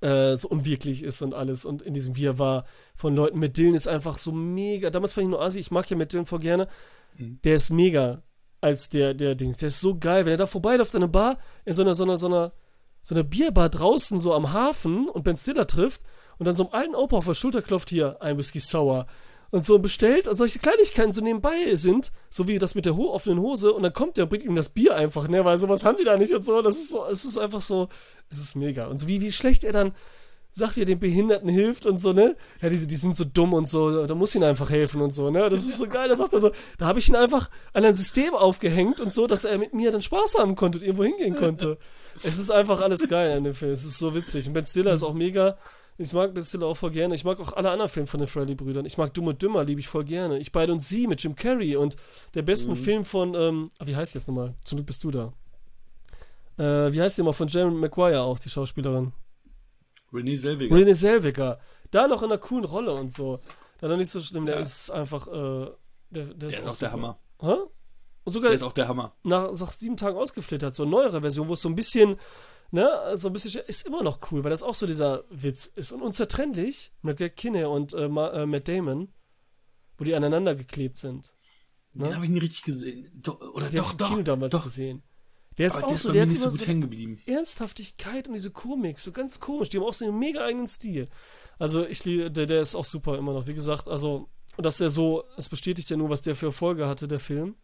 [0.00, 1.64] äh, so unwirklich ist und alles.
[1.64, 2.64] Und in diesem Wirrwarr
[2.94, 3.38] von Leuten.
[3.38, 4.90] Mit Dylan ist einfach so mega.
[4.90, 6.68] Damals fand ich nur Asi, ich mag ja mit Dylan voll gerne.
[7.16, 7.40] Mhm.
[7.42, 8.22] Der ist mega
[8.60, 9.58] als der, der Dings.
[9.58, 10.24] Der ist so geil.
[10.24, 12.52] Wenn er da vorbeiläuft an einer Bar, in so einer, so einer, so einer,
[13.02, 16.02] so einer Bierbar draußen, so am Hafen und Ben Stiller trifft
[16.38, 19.06] und dann so einem alten Opa auf der Schulter klopft, hier, ein Whisky Sour.
[19.50, 23.40] Und so bestellt und solche Kleinigkeiten so nebenbei sind, so wie das mit der offenen
[23.40, 25.96] Hose und dann kommt der und bringt ihm das Bier einfach, ne, weil sowas haben
[25.96, 26.60] die da nicht und so.
[26.60, 27.88] Das ist so, es ist einfach so,
[28.28, 28.88] es ist mega.
[28.88, 29.94] Und so wie, wie schlecht er dann
[30.58, 32.36] sagt, wie er den Behinderten hilft und so, ne?
[32.60, 35.30] Ja, die, die sind so dumm und so, da muss ihnen einfach helfen und so,
[35.30, 35.48] ne?
[35.48, 36.08] Das ist so geil.
[36.08, 39.26] Da sagt er so, da habe ich ihn einfach an ein System aufgehängt und so,
[39.26, 41.78] dass er mit mir dann Spaß haben konnte und irgendwo hingehen konnte.
[42.22, 43.72] es ist einfach alles geil an dem Film.
[43.72, 44.46] Es ist so witzig.
[44.46, 45.56] Und Ben Stiller ist auch mega.
[46.00, 47.14] Ich mag Ben Stiller auch voll gerne.
[47.16, 48.84] Ich mag auch alle anderen Filme von den Freddy-Brüdern.
[48.86, 50.38] Ich mag Dumm und Dümmer, liebe ich voll gerne.
[50.38, 51.96] Ich beide und sie mit Jim Carrey und
[52.34, 54.54] der besten Film von, ähm, ah, wie heißt jetzt nochmal?
[54.64, 55.32] Zum Glück bist du da.
[56.56, 59.12] Äh, wie heißt die mal von Jeremy Maguire auch, die Schauspielerin?
[60.12, 60.74] René Selweger.
[60.76, 61.58] René Selweger.
[61.90, 63.40] Da noch in einer coolen Rolle und so.
[63.80, 64.46] Da noch nicht so schlimm.
[64.46, 64.60] Der Ja.
[64.60, 65.30] ist einfach, äh,
[66.10, 66.92] der, der, der ist auch der super.
[66.92, 67.18] Hammer.
[67.40, 67.54] Hä?
[68.24, 69.14] Und sogar Der ist auch der Hammer.
[69.24, 72.16] nach, nach sieben Tagen ausgeflittert, so eine neuere Version, wo es so ein bisschen,
[72.70, 75.92] ne, so ein bisschen, ist immer noch cool, weil das auch so dieser Witz ist.
[75.92, 79.12] Und unzertrennlich, mit Kinney und äh, äh, Matt Damon,
[79.96, 81.34] wo die aneinander geklebt sind.
[81.94, 82.14] Den Ne?
[82.14, 83.10] habe ich nie richtig gesehen.
[83.22, 84.10] Doch, oder Den doch, doch.
[84.10, 84.64] Kino damals doch.
[84.64, 85.02] gesehen.
[85.56, 87.20] Der ist Aber auch der ist so, der hat nicht so gut hängen geblieben.
[87.26, 89.70] Ernsthaftigkeit und diese Komik, so ganz komisch.
[89.70, 91.08] Die haben auch so einen mega eigenen Stil.
[91.58, 93.48] Also ich liebe, der, der ist auch super immer noch.
[93.48, 96.86] Wie gesagt, also, und dass der so, es bestätigt ja nur, was der für Erfolge
[96.86, 97.56] hatte, der Film.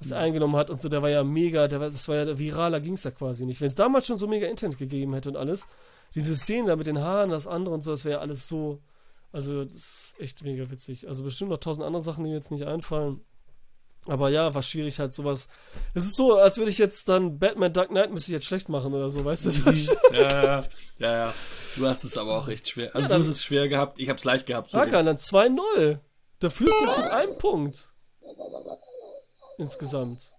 [0.00, 2.38] Was der eingenommen hat und so, der war ja mega, der war, das war ja
[2.38, 3.60] viraler ging es ja quasi nicht.
[3.60, 5.66] Wenn es damals schon so mega Internet gegeben hätte und alles,
[6.14, 8.80] diese Szenen da mit den Haaren, das andere und so, das wäre ja alles so,
[9.32, 11.08] also das ist echt mega witzig.
[11.08, 13.20] Also bestimmt noch tausend andere Sachen, die mir jetzt nicht einfallen.
[14.06, 15.48] Aber ja, war schwierig halt sowas.
[15.92, 18.68] Es ist so, als würde ich jetzt dann Batman Dark Knight müsste ich jetzt schlecht
[18.68, 19.70] machen oder so, weißt du?
[20.12, 20.60] ja, ja,
[20.98, 21.34] ja, ja.
[21.76, 22.94] Du hast es aber auch echt schwer.
[22.94, 24.72] Also Ja, du dann- hast es schwer gehabt, ich hab's leicht gehabt.
[24.72, 25.98] Hakan, dann 2-0.
[26.38, 27.92] Da führst du jetzt mit einem Punkt.
[29.58, 30.32] Insgesamt.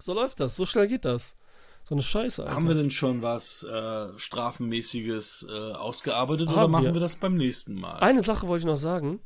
[0.00, 1.36] So läuft das, so schnell geht das.
[1.84, 2.54] So eine Scheiße, Alter.
[2.56, 6.94] Haben wir denn schon was äh, Strafenmäßiges äh, ausgearbeitet oder Haben machen wir.
[6.94, 7.00] wir.
[7.00, 7.98] das beim nächsten Mal?
[8.00, 9.20] Eine Sache wollte ich noch sagen,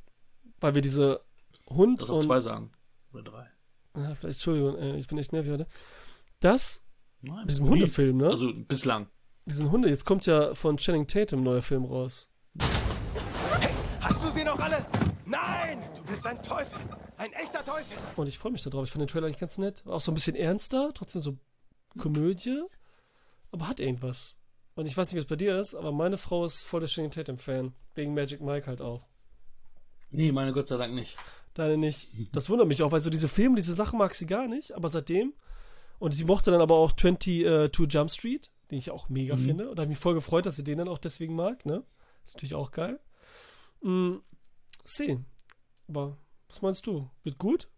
[0.61, 1.23] weil wir diese
[1.71, 2.71] Hund das auch und zwei sagen.
[3.15, 3.47] Oder drei.
[3.95, 5.67] Ah, vielleicht, Entschuldigung, äh, ich bin echt nervig heute.
[6.41, 6.83] Das,
[7.23, 7.71] Nein, diesem nie.
[7.73, 8.29] Hundefilm, ne?
[8.29, 9.09] Also bislang.
[9.47, 12.29] diesen Hunde, jetzt kommt ja von Channing Tatum ein neuer Film raus.
[14.03, 14.85] Hast du sie noch alle?
[15.25, 15.79] Nein!
[15.97, 16.79] Du bist ein Teufel!
[17.21, 17.99] Ein echter Teufel!
[18.17, 18.85] Und ich freue mich darauf.
[18.85, 19.83] Ich fand den Trailer eigentlich ganz nett.
[19.87, 21.37] Auch so ein bisschen ernster, trotzdem so
[21.99, 22.63] Komödie,
[23.53, 24.37] aber hat irgendwas.
[24.75, 26.89] Und ich weiß nicht, wie es bei dir ist, aber meine Frau ist voll der
[26.89, 27.75] Channing Tatum-Fan.
[27.95, 29.07] Wegen Magic Mike halt auch.
[30.11, 31.19] Nee, meine Gott sei Dank nicht.
[31.53, 32.09] Deine nicht.
[32.33, 34.89] Das wundert mich auch, weil so diese Filme, diese Sachen mag sie gar nicht, aber
[34.89, 35.35] seitdem.
[35.99, 39.45] Und sie mochte dann aber auch 22 Jump Street, den ich auch mega Mhm.
[39.45, 39.69] finde.
[39.69, 41.85] Und da habe ich mich voll gefreut, dass sie den dann auch deswegen mag, ne?
[42.25, 42.99] Ist natürlich auch geil.
[43.83, 44.17] Mm,
[44.85, 45.27] sehen.
[45.89, 46.17] Aber
[46.51, 47.11] was meinst du?
[47.23, 47.69] Wird gut?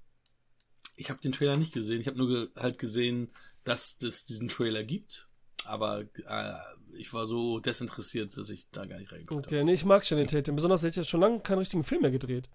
[0.96, 2.00] Ich habe den Trailer nicht gesehen.
[2.00, 3.30] Ich habe nur ge halt gesehen,
[3.64, 5.28] dass es diesen Trailer gibt.
[5.64, 6.54] Aber äh,
[6.94, 10.26] ich war so desinteressiert, dass ich da gar nicht reingeguckt Okay, nee, ich mag Channing
[10.26, 10.56] Tatum.
[10.56, 12.48] Besonders, er hat ja schon lange keinen richtigen Film mehr gedreht.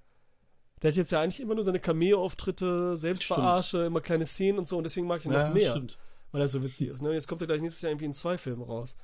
[0.82, 4.78] Der hat jetzt ja eigentlich immer nur seine Cameo-Auftritte, Selbstverarsche, immer kleine Szenen und so.
[4.78, 5.50] Und deswegen mag ich ihn habe.
[5.50, 5.98] noch Ja, mehr, stimmt.
[6.32, 7.02] weil er so witzig ist.
[7.02, 7.14] Ne?
[7.14, 8.96] Jetzt kommt er gleich nächstes Jahr irgendwie in zwei Filmen raus.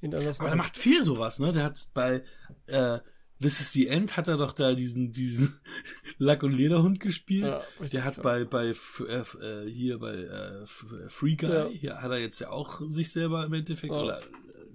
[0.00, 1.52] In Aber der macht viel sowas, ne?
[1.52, 2.24] Der hat bei
[2.66, 2.98] äh,
[3.42, 5.52] This is the End hat er doch da diesen, diesen
[6.18, 7.44] Lack- und Lederhund gespielt.
[7.52, 7.62] Ja,
[7.92, 10.66] der hat bei, bei äh, hier bei äh, äh,
[11.08, 11.66] Free Guy, Ja.
[11.68, 14.00] hier hat er jetzt ja auch sich selber im Endeffekt Ja.
[14.02, 14.22] oder äh,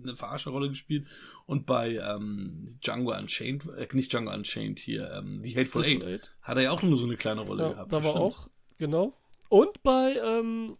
[0.03, 1.07] eine Verarscherrolle gespielt.
[1.45, 6.13] Und bei ähm, Django Unchained, äh, nicht Django Unchained hier, ähm, die Hateful, Eight, Hateful
[6.13, 6.35] Eight.
[6.41, 7.91] hat er ja auch nur so eine kleine Rolle Ja, gehabt.
[7.93, 8.17] da war stimmt.
[8.23, 9.13] auch, genau.
[9.49, 10.77] Und bei, ähm,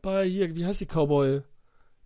[0.00, 1.42] bei hier, wie heißt die Cowboy?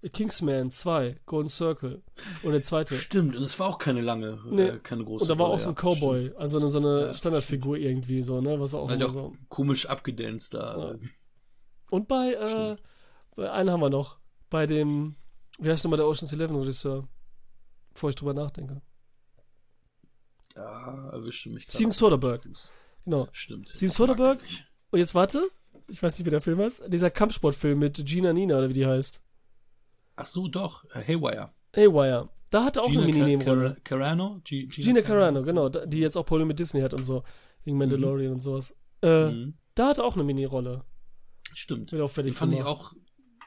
[0.09, 2.03] Kingsman 2, Golden Circle.
[2.42, 2.94] Und der zweite.
[2.96, 4.62] Stimmt, und es war auch keine lange, Nee.
[4.68, 6.40] äh, keine große Und da war auch so ein Cowboy, stimmt.
[6.40, 8.59] also eine, so eine Ja, Standardfigur irgendwie so, ne?
[8.59, 9.34] Was auch Hat immer so.
[9.51, 10.92] komisch abgedanced da.
[10.92, 10.98] Ja.
[11.90, 12.82] Und bei, äh, Stimmt.
[13.36, 14.18] bei einen haben wir noch.
[14.48, 15.16] Bei dem,
[15.59, 17.07] wie heißt nochmal der Ocean's Eleven Regisseur?
[17.92, 18.80] Bevor ich drüber nachdenke.
[20.57, 22.48] Ja, erwischte mich gerade Steven Soderbergh.
[23.05, 23.28] Genau.
[23.32, 23.68] Stimmt.
[23.68, 24.40] Steven Soderbergh?
[24.90, 25.48] Und jetzt warte.
[25.88, 26.84] Ich weiß nicht, wie der Film heißt.
[26.88, 29.20] Dieser Kampfsportfilm mit Gina Nina, oder wie die heißt.
[30.20, 30.84] Ach so, doch.
[30.94, 31.50] Äh, Haywire.
[31.74, 32.28] Haywire.
[32.50, 33.76] Da hat er auch Gina eine Mini-Nebenrolle.
[33.84, 34.40] Car- Carano?
[34.44, 37.22] G Gina Carano, genau, da- die jetzt auch Probleme mit Disney hat und so.
[37.64, 38.74] Wegen Mandalorian und sowas.
[39.02, 39.54] Äh, Mhm.
[39.74, 40.84] Da hat er auch eine Mini-Rolle.
[41.54, 41.92] Stimmt.
[41.92, 42.76] Wird auch fertig Den fand ich gemacht.
[42.76, 42.92] auch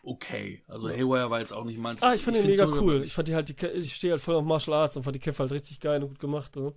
[0.04, 0.64] okay.
[0.68, 2.02] Also Haywire war jetzt auch nicht meins.
[2.02, 3.04] Ah, ich fand den find mega cool.
[3.04, 5.20] Ich fand die halt, die, ich stehe halt voll auf Martial Arts und fand die
[5.20, 6.56] Kämpfe halt richtig geil und gut gemacht.
[6.56, 6.74] Ne?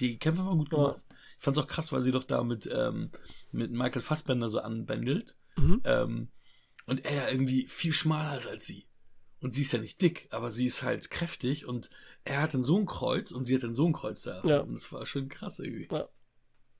[0.00, 0.78] Die Kämpfe waren gut Ja.
[0.78, 1.04] gemacht.
[1.38, 3.10] Ich fand's auch krass, weil sie doch da mit, ähm,
[3.52, 5.36] mit Michael Fassbender so anbändelt.
[5.56, 5.82] Mhm.
[5.84, 6.28] Ähm,
[6.86, 8.86] und er ja irgendwie viel schmaler ist als sie.
[9.40, 11.90] Und sie ist ja nicht dick, aber sie ist halt kräftig und
[12.24, 14.42] er hat dann so ein Kreuz und sie hat dann so ein Kreuz da.
[14.44, 14.60] Ja.
[14.60, 15.88] Und das war schon krass irgendwie.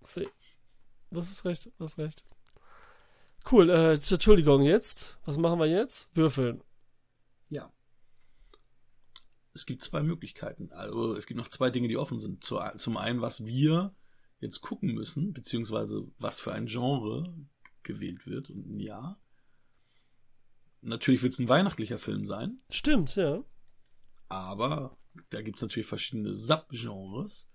[0.03, 0.29] See.
[1.11, 2.25] Das ist recht, das ist recht.
[3.51, 5.19] Cool, äh, Entschuldigung, jetzt.
[5.25, 6.11] Was machen wir jetzt?
[6.17, 6.63] Würfeln.
[7.49, 7.73] Ja.
[9.55, 10.73] Es gibt zwei Möglichkeiten.
[10.73, 12.43] Also es gibt noch zwei Dinge, die offen sind.
[12.43, 13.95] Zu- Zum einen, was wir
[14.41, 17.25] jetzt gucken müssen, beziehungsweise was für ein Genre
[17.83, 19.19] gewählt wird und ein Jahr.
[20.87, 23.43] Natürlich wird es ein weihnachtlicher Film sein, Stimmt, ja.
[24.29, 24.97] aber
[25.31, 27.49] da gibt es natürlich verschiedene Subgenres.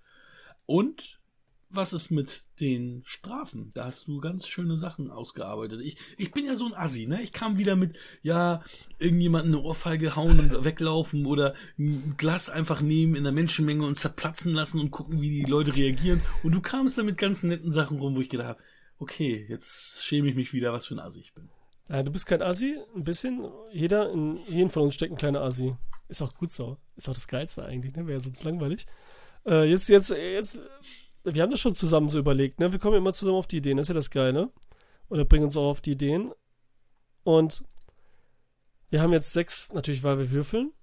[0.66, 1.22] Und
[1.70, 3.70] was ist mit den Strafen?
[3.74, 5.80] Da hast du ganz schöne Sachen ausgearbeitet.
[5.82, 7.22] Ich, ich bin ja so ein Assi, ne?
[7.22, 8.62] Ich kam wieder mit, ja,
[9.00, 13.98] irgendjemanden eine Ohrfeige hauen und weglaufen oder ein Glas einfach nehmen in der Menschenmenge und
[13.98, 16.22] zerplatzen lassen und gucken, wie die Leute reagieren.
[16.44, 18.64] Und du kamst da mit ganz netten Sachen rum, wo ich gedacht habe,
[19.00, 21.50] okay, jetzt schäme ich mich wieder, was für ein Assi ich bin.
[21.90, 22.04] Ja.
[22.04, 23.50] Du bist kein Assi, ein bisschen.
[23.72, 25.76] Jeder, in jeden von uns steckt ein kleiner Assi.
[26.08, 26.78] Ist auch gut so.
[26.96, 28.08] Ist auch das Geilste eigentlich, ne?
[28.08, 28.86] Wäre sonst langweilig.
[29.46, 30.60] Äh, jetzt, jetzt, jetzt,
[31.24, 32.72] wir haben das schon zusammen so überlegt, ne?
[32.72, 34.52] Wir kommen immer zusammen auf die Ideen, das ist ja das Geile.
[35.10, 36.34] Oder bringen uns auch auf die Ideen.
[37.24, 37.64] Und
[38.90, 40.74] wir haben jetzt sechs, natürlich, weil wir würfeln.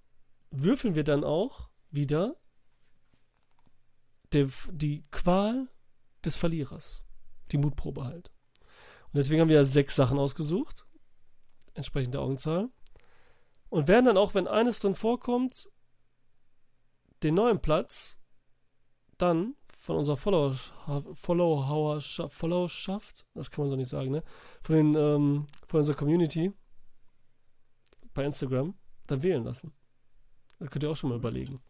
[0.50, 2.36] Würfeln wir dann auch wieder
[4.32, 5.68] der, die Qual
[6.24, 7.04] des Verlierers.
[7.52, 8.30] Die Mutprobe halt.
[9.06, 10.86] Und deswegen haben wir ja sechs Sachen ausgesucht.
[11.78, 12.70] Entsprechend der Augenzahl.
[13.68, 15.70] Und werden dann auch, wenn eines drin vorkommt,
[17.22, 18.18] den neuen Platz
[19.16, 20.56] dann von unserer Follower,
[21.12, 24.24] Followerschaft, Followerschaft, das kann man so nicht sagen, ne?
[24.62, 26.52] Von, den, ähm, von unserer Community
[28.12, 28.74] bei Instagram
[29.06, 29.72] dann wählen lassen.
[30.58, 31.62] Da könnt ihr auch schon mal überlegen.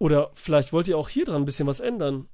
[0.00, 2.28] Oder vielleicht wollt ihr auch hier dran ein bisschen was ändern.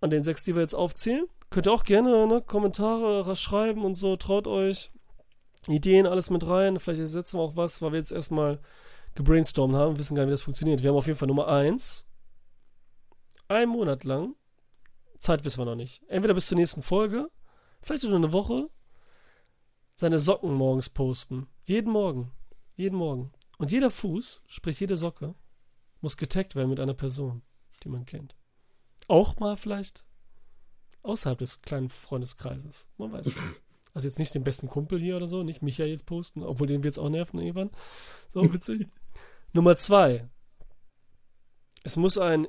[0.00, 1.26] An den sechs, die wir jetzt aufzählen.
[1.50, 4.16] Könnt ihr auch gerne ne, Kommentare schreiben und so.
[4.16, 4.90] Traut euch.
[5.68, 6.78] Ideen, alles mit rein.
[6.80, 8.60] Vielleicht setzen wir auch was, weil wir jetzt erstmal
[9.14, 10.82] gebrainstormt haben, wissen gar nicht, wie das funktioniert.
[10.82, 12.04] Wir haben auf jeden Fall Nummer eins.
[13.48, 14.34] Ein Monat lang.
[15.18, 16.02] Zeit wissen wir noch nicht.
[16.08, 17.30] Entweder bis zur nächsten Folge,
[17.80, 18.68] vielleicht nur eine Woche,
[19.94, 21.46] seine Socken morgens posten.
[21.64, 22.32] Jeden Morgen.
[22.74, 23.32] Jeden Morgen.
[23.58, 25.34] Und jeder Fuß, sprich jede Socke,
[26.00, 27.42] muss getaggt werden mit einer Person,
[27.84, 28.34] die man kennt.
[29.06, 30.04] Auch mal vielleicht
[31.02, 32.88] außerhalb des kleinen Freundeskreises.
[32.96, 33.42] Man weiß schon.
[33.94, 36.82] Also jetzt nicht den besten Kumpel hier oder so, nicht Micha jetzt posten, obwohl den
[36.82, 37.70] wir jetzt auch nerven irgendwann.
[38.32, 38.86] So witzig.
[39.52, 40.28] Nummer zwei.
[41.84, 42.48] Es muss ein,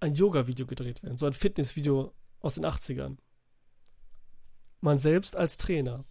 [0.00, 3.16] ein Yoga-Video gedreht werden, so ein Fitness-Video aus den 80ern.
[4.80, 6.04] Man selbst als Trainer.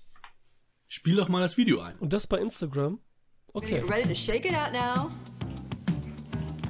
[0.88, 1.98] Spiel doch mal das Video ein.
[2.00, 3.00] Und das bei Instagram.
[3.54, 3.80] Okay.
[3.82, 5.12] Ready to shake it out now.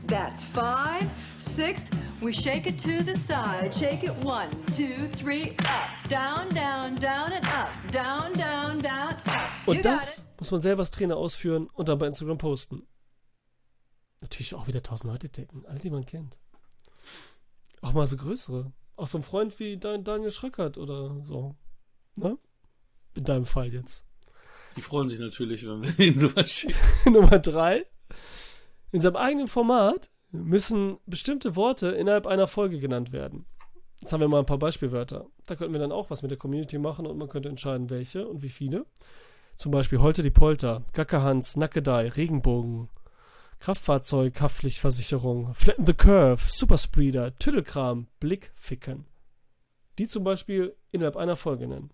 [0.07, 1.09] That's five,
[1.39, 1.89] six.
[2.23, 3.73] We shake it to the side.
[3.73, 9.49] Shake it one, two, three, up, down, down, down and up, down, down, down, up.
[9.67, 12.87] You Und got das muss man selber als Trainer ausführen und dann bei Instagram posten.
[14.21, 16.39] Natürlich auch wieder 1000 Leute decken, alle, die man kennt.
[17.81, 18.71] Auch mal so größere.
[18.95, 21.57] Auch so ein Freund wie dein Daniel Schröckert oder so.
[22.15, 22.37] Ne?
[23.15, 24.05] In deinem Fall jetzt.
[24.77, 26.77] Die freuen sich natürlich, wenn wir ihnen sowas schicken.
[27.11, 27.85] Nummer drei.
[28.93, 33.45] In seinem eigenen Format müssen bestimmte Worte innerhalb einer Folge genannt werden.
[34.01, 35.27] Jetzt haben wir mal ein paar Beispielwörter.
[35.45, 38.27] Da könnten wir dann auch was mit der Community machen und man könnte entscheiden, welche
[38.27, 38.85] und wie viele.
[39.55, 42.89] Zum Beispiel Holte die Polter, Gackerhans, Nackedei, Regenbogen,
[43.59, 49.05] Kraftfahrzeug, Haftpflichtversicherung, Flatten the Curve, Superspreader, Tüddelkram, Blickficken.
[49.99, 51.91] Die zum Beispiel innerhalb einer Folge nennen.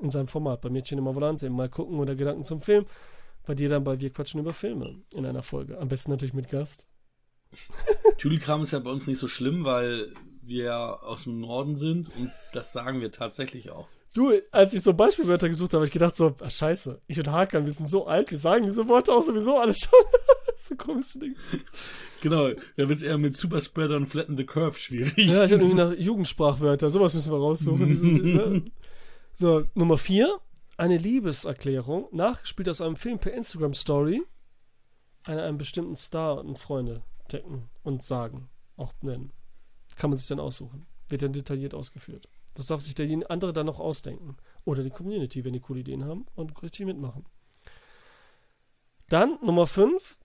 [0.00, 0.62] In seinem Format.
[0.62, 2.86] Bei Mädchen immer Volante, mal gucken oder Gedanken zum Film.
[3.46, 5.78] Bei dir dann bei Wir quatschen über Filme in einer Folge.
[5.78, 6.88] Am besten natürlich mit Gast.
[8.18, 12.14] Tüdelkram ist ja bei uns nicht so schlimm, weil wir ja aus dem Norden sind
[12.16, 13.88] und das sagen wir tatsächlich auch.
[14.14, 17.30] Du, als ich so Beispielwörter gesucht habe, habe ich gedacht so, ach scheiße, ich und
[17.30, 19.98] Hakan, wir sind so alt, wir sagen diese Worte auch sowieso alle schon.
[20.56, 21.36] so komische Dinge.
[22.22, 25.16] Genau, da wird es eher mit Superspreader und Flatten the Curve schwierig.
[25.16, 27.88] Ja, ich habe irgendwie nach Jugendsprachwörter, sowas müssen wir raussuchen.
[27.88, 28.62] Diese, ne?
[29.36, 30.40] So, Nummer vier,
[30.78, 34.22] eine Liebeserklärung, nachgespielt aus einem Film per Instagram Story,
[35.24, 39.32] an einem bestimmten Star und Freunde decken und sagen, auch nennen.
[39.96, 40.86] Kann man sich dann aussuchen.
[41.08, 42.28] Wird dann detailliert ausgeführt.
[42.54, 44.36] Das darf sich der andere dann noch ausdenken.
[44.64, 47.24] Oder die Community, wenn die coole Ideen haben und richtig mitmachen.
[49.08, 50.18] Dann Nummer 5.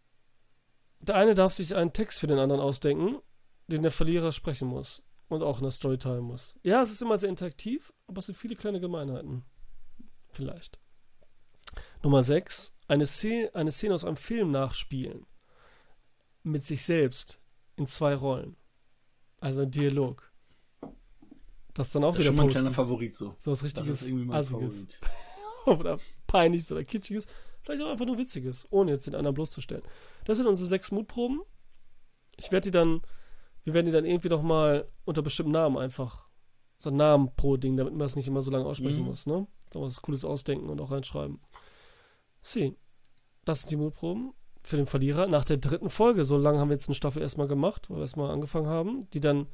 [0.99, 3.20] Der eine darf sich einen Text für den anderen ausdenken,
[3.68, 5.04] den der Verlierer sprechen muss.
[5.30, 6.60] Und auch in der Story teilen muss.
[6.64, 9.43] Ja, es ist immer sehr interaktiv, aber es sind viele kleine Gemeinheiten.
[10.32, 10.80] Vielleicht.
[12.04, 12.74] Nummer 6.
[12.88, 15.26] Eine Szene, eine Szene aus einem Film nachspielen.
[16.44, 17.41] Mit sich selbst.
[17.76, 18.56] In zwei Rollen.
[19.39, 20.32] Also ein Dialog.
[21.74, 22.60] Das dann auch Das ist wieder schon mal ein posten.
[22.62, 23.36] kleiner Favorit so.
[23.39, 24.74] So was Das richtiges ist irgendwie mein Assiges.
[24.74, 25.02] Favorit.
[25.66, 27.26] oder peinliches oder kitschiges,
[27.62, 29.84] vielleicht auch einfach nur witziges, ohne jetzt den anderen bloßzustellen.
[30.26, 31.41] Das sind unsere sechs Mutproben.
[32.36, 33.02] Ich werde die dann,
[33.64, 36.28] wir werden die dann irgendwie noch mal unter bestimmten Namen einfach,
[36.78, 39.06] so einen Namen pro Ding, damit man das nicht immer so lange aussprechen Mhm.
[39.06, 39.48] muss, ne?
[39.72, 41.39] Da was Cooles ausdenken und auch reinschreiben.
[42.41, 42.76] Sie,
[43.46, 44.34] das sind die Mutproben
[44.64, 46.24] für den Verlierer nach der dritten Folge.
[46.24, 49.20] So lange haben wir jetzt eine Staffel erstmal gemacht, wo wir erstmal angefangen haben, die
[49.20, 49.47] dann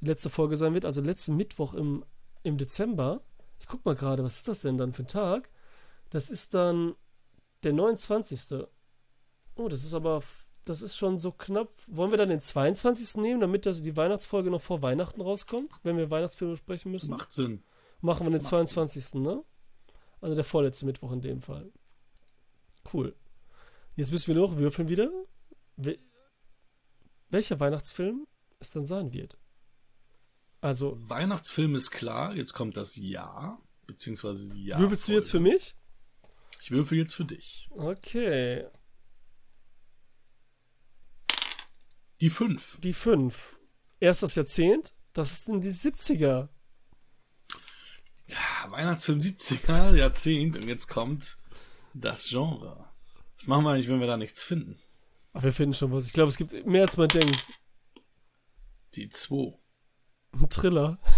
[0.00, 2.04] die letzte Folge sein wird, also letzten Mittwoch im,
[2.42, 3.20] im Dezember.
[3.60, 5.50] Ich guck mal gerade, was ist das denn dann für ein Tag?
[6.10, 6.94] Das ist dann
[7.62, 8.66] der 29.
[9.56, 10.22] Oh, das ist aber,
[10.64, 11.68] das ist schon so knapp.
[11.86, 13.20] Wollen wir dann den 22.
[13.20, 17.10] nehmen, damit das, die Weihnachtsfolge noch vor Weihnachten rauskommt, wenn wir Weihnachtsfilme sprechen müssen?
[17.10, 17.62] Macht Sinn.
[18.00, 19.14] Machen wir den Macht 22.
[19.14, 19.42] ne?
[20.20, 21.70] Also der vorletzte Mittwoch in dem Fall.
[22.92, 23.14] Cool.
[23.98, 25.10] Jetzt müssen wir noch würfeln wieder,
[25.76, 25.98] wel
[27.30, 28.28] welcher Weihnachtsfilm
[28.60, 29.36] es dann sein wird.
[30.60, 34.78] Also, Weihnachtsfilm ist klar, jetzt kommt das Jahr, beziehungsweise die Jahr.
[34.78, 35.74] würfelst du jetzt für mich?
[36.60, 37.68] Ich würfel jetzt für dich.
[37.72, 38.68] Okay.
[42.20, 42.78] Die 5.
[42.80, 43.58] Die 5.
[43.98, 46.48] Erst das Jahrzehnt, das sind die 70er.
[48.28, 51.36] Ja, Weihnachtsfilm 70er, Jahrzehnt und jetzt kommt
[51.94, 52.87] das Genre.
[53.38, 54.78] Was machen wir eigentlich, wenn wir da nichts finden?
[55.32, 56.06] Aber wir finden schon was.
[56.06, 57.48] Ich glaube, es gibt mehr als man denkt.
[58.94, 59.56] Die 2.
[60.32, 60.98] Ein Thriller.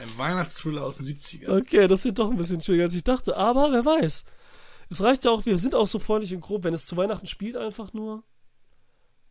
[0.00, 1.60] Ein Weihnachtsthriller aus den 70ern.
[1.60, 3.36] Okay, das wird doch ein bisschen schwieriger, als ich dachte.
[3.36, 4.24] Aber wer weiß.
[4.90, 7.28] Es reicht ja auch, wir sind auch so freundlich und grob, wenn es zu Weihnachten
[7.28, 8.24] spielt, einfach nur.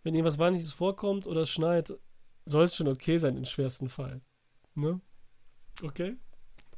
[0.03, 1.93] Wenn irgendwas Weihnachtliches vorkommt oder es schneit,
[2.45, 4.22] soll es schon okay sein, im schwersten Fall.
[4.76, 4.99] Ne?
[5.82, 6.18] Okay?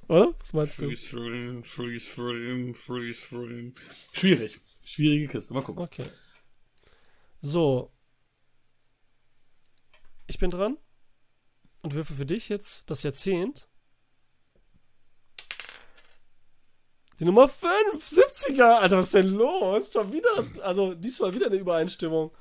[0.07, 0.33] Oder?
[0.39, 0.85] Was meinst du?
[0.85, 3.73] Freeze frame, freeze frame, freeze frame.
[4.13, 4.59] Schwierig.
[4.83, 5.53] Schwierige Kiste.
[5.53, 5.83] Mal gucken.
[5.83, 6.05] Okay.
[7.41, 7.91] So.
[10.27, 10.77] Ich bin dran
[11.81, 13.67] und würfe für dich jetzt das Jahrzehnt.
[17.19, 18.79] Die Nummer 5, 70er.
[18.79, 19.91] Alter, was ist denn los?
[19.91, 22.31] Schon wieder das, also diesmal wieder eine Übereinstimmung.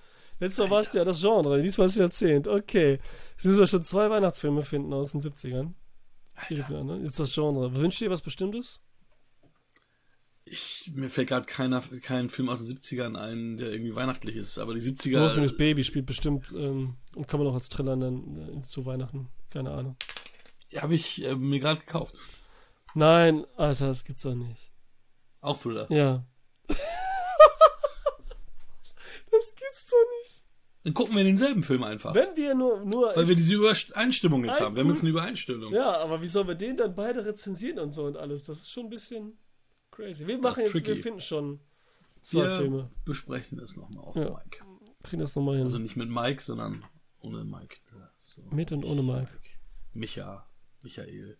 [0.40, 2.48] Letztes Mal war es ja das Genre, diesmal ist es Jahrzehnt.
[2.48, 2.98] Okay.
[3.36, 5.74] Jetzt müssen wir schon zwei Weihnachtsfilme finden aus den 70ern.
[6.34, 6.84] Alter.
[6.84, 7.00] Ne?
[7.02, 7.74] Jetzt das Genre.
[7.74, 8.80] Wünscht ihr was Bestimmtes?
[10.46, 14.58] Ich, mir fällt gerade keiner, kein Film aus den 70ern ein, der irgendwie weihnachtlich ist.
[14.58, 15.18] Aber die 70er.
[15.18, 19.28] Rosemary's Baby spielt bestimmt ähm, und kann man auch als Thriller nennen äh, zu Weihnachten.
[19.50, 19.96] Keine Ahnung.
[20.70, 22.14] Ja, habe ich äh, mir gerade gekauft.
[22.94, 24.70] Nein, Alter, das gibt's doch nicht.
[25.40, 25.90] Auch Thriller.
[25.90, 26.24] Ja.
[26.68, 26.78] das
[29.56, 30.43] gibt's doch nicht.
[30.84, 32.14] Dann gucken wir denselben Film einfach.
[32.14, 34.76] Wenn wir nur, nur weil wir diese Übereinstimmung jetzt haben.
[34.76, 35.72] Wir haben jetzt eine Übereinstimmung.
[35.72, 38.44] Ja, aber wie sollen wir den dann beide rezensieren und so und alles?
[38.44, 39.38] Das ist schon ein bisschen
[39.90, 40.26] crazy.
[40.26, 41.00] Wir machen jetzt, wir tricky.
[41.00, 41.60] finden schon
[42.20, 42.90] zwei wir Filme.
[43.06, 44.30] besprechen das nochmal auf Ja.
[44.30, 44.58] Mike.
[45.02, 45.64] Kriegen das nochmal hin.
[45.64, 46.84] Also nicht mit Mike, sondern
[47.20, 47.76] ohne Mike.
[48.20, 48.42] So.
[48.50, 49.30] Mit und ohne Mike.
[49.94, 50.46] Micha,
[50.82, 51.38] Michael,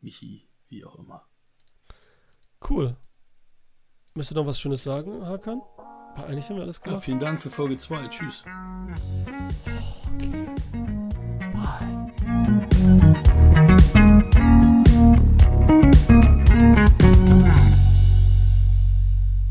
[0.00, 1.26] Michi, wie auch immer.
[2.68, 2.96] Cool.
[4.14, 5.62] Müsst ihr noch was Schönes sagen, Hakan?
[6.16, 7.04] Eigentlich haben wir alles Ja, gemacht.
[7.04, 8.08] vielen Dank für Folge 2.
[8.08, 8.44] Tschüss.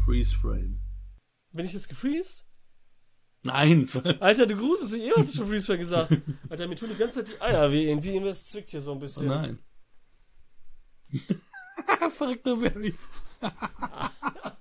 [0.05, 0.79] Freeze Frame.
[1.51, 2.45] Bin ich jetzt gefreezed?
[3.43, 3.87] Nein,
[4.19, 5.01] Alter, du gruselst mich.
[5.03, 6.15] Eh hast du schon Freeze gesagt.
[6.49, 7.89] Alter, mir tun die ganze Zeit die Eier weh.
[7.89, 9.27] Irgendwie irgendwas zwickt hier so ein oh bisschen.
[9.27, 9.59] nein.
[12.11, 12.93] Verrückter Barry.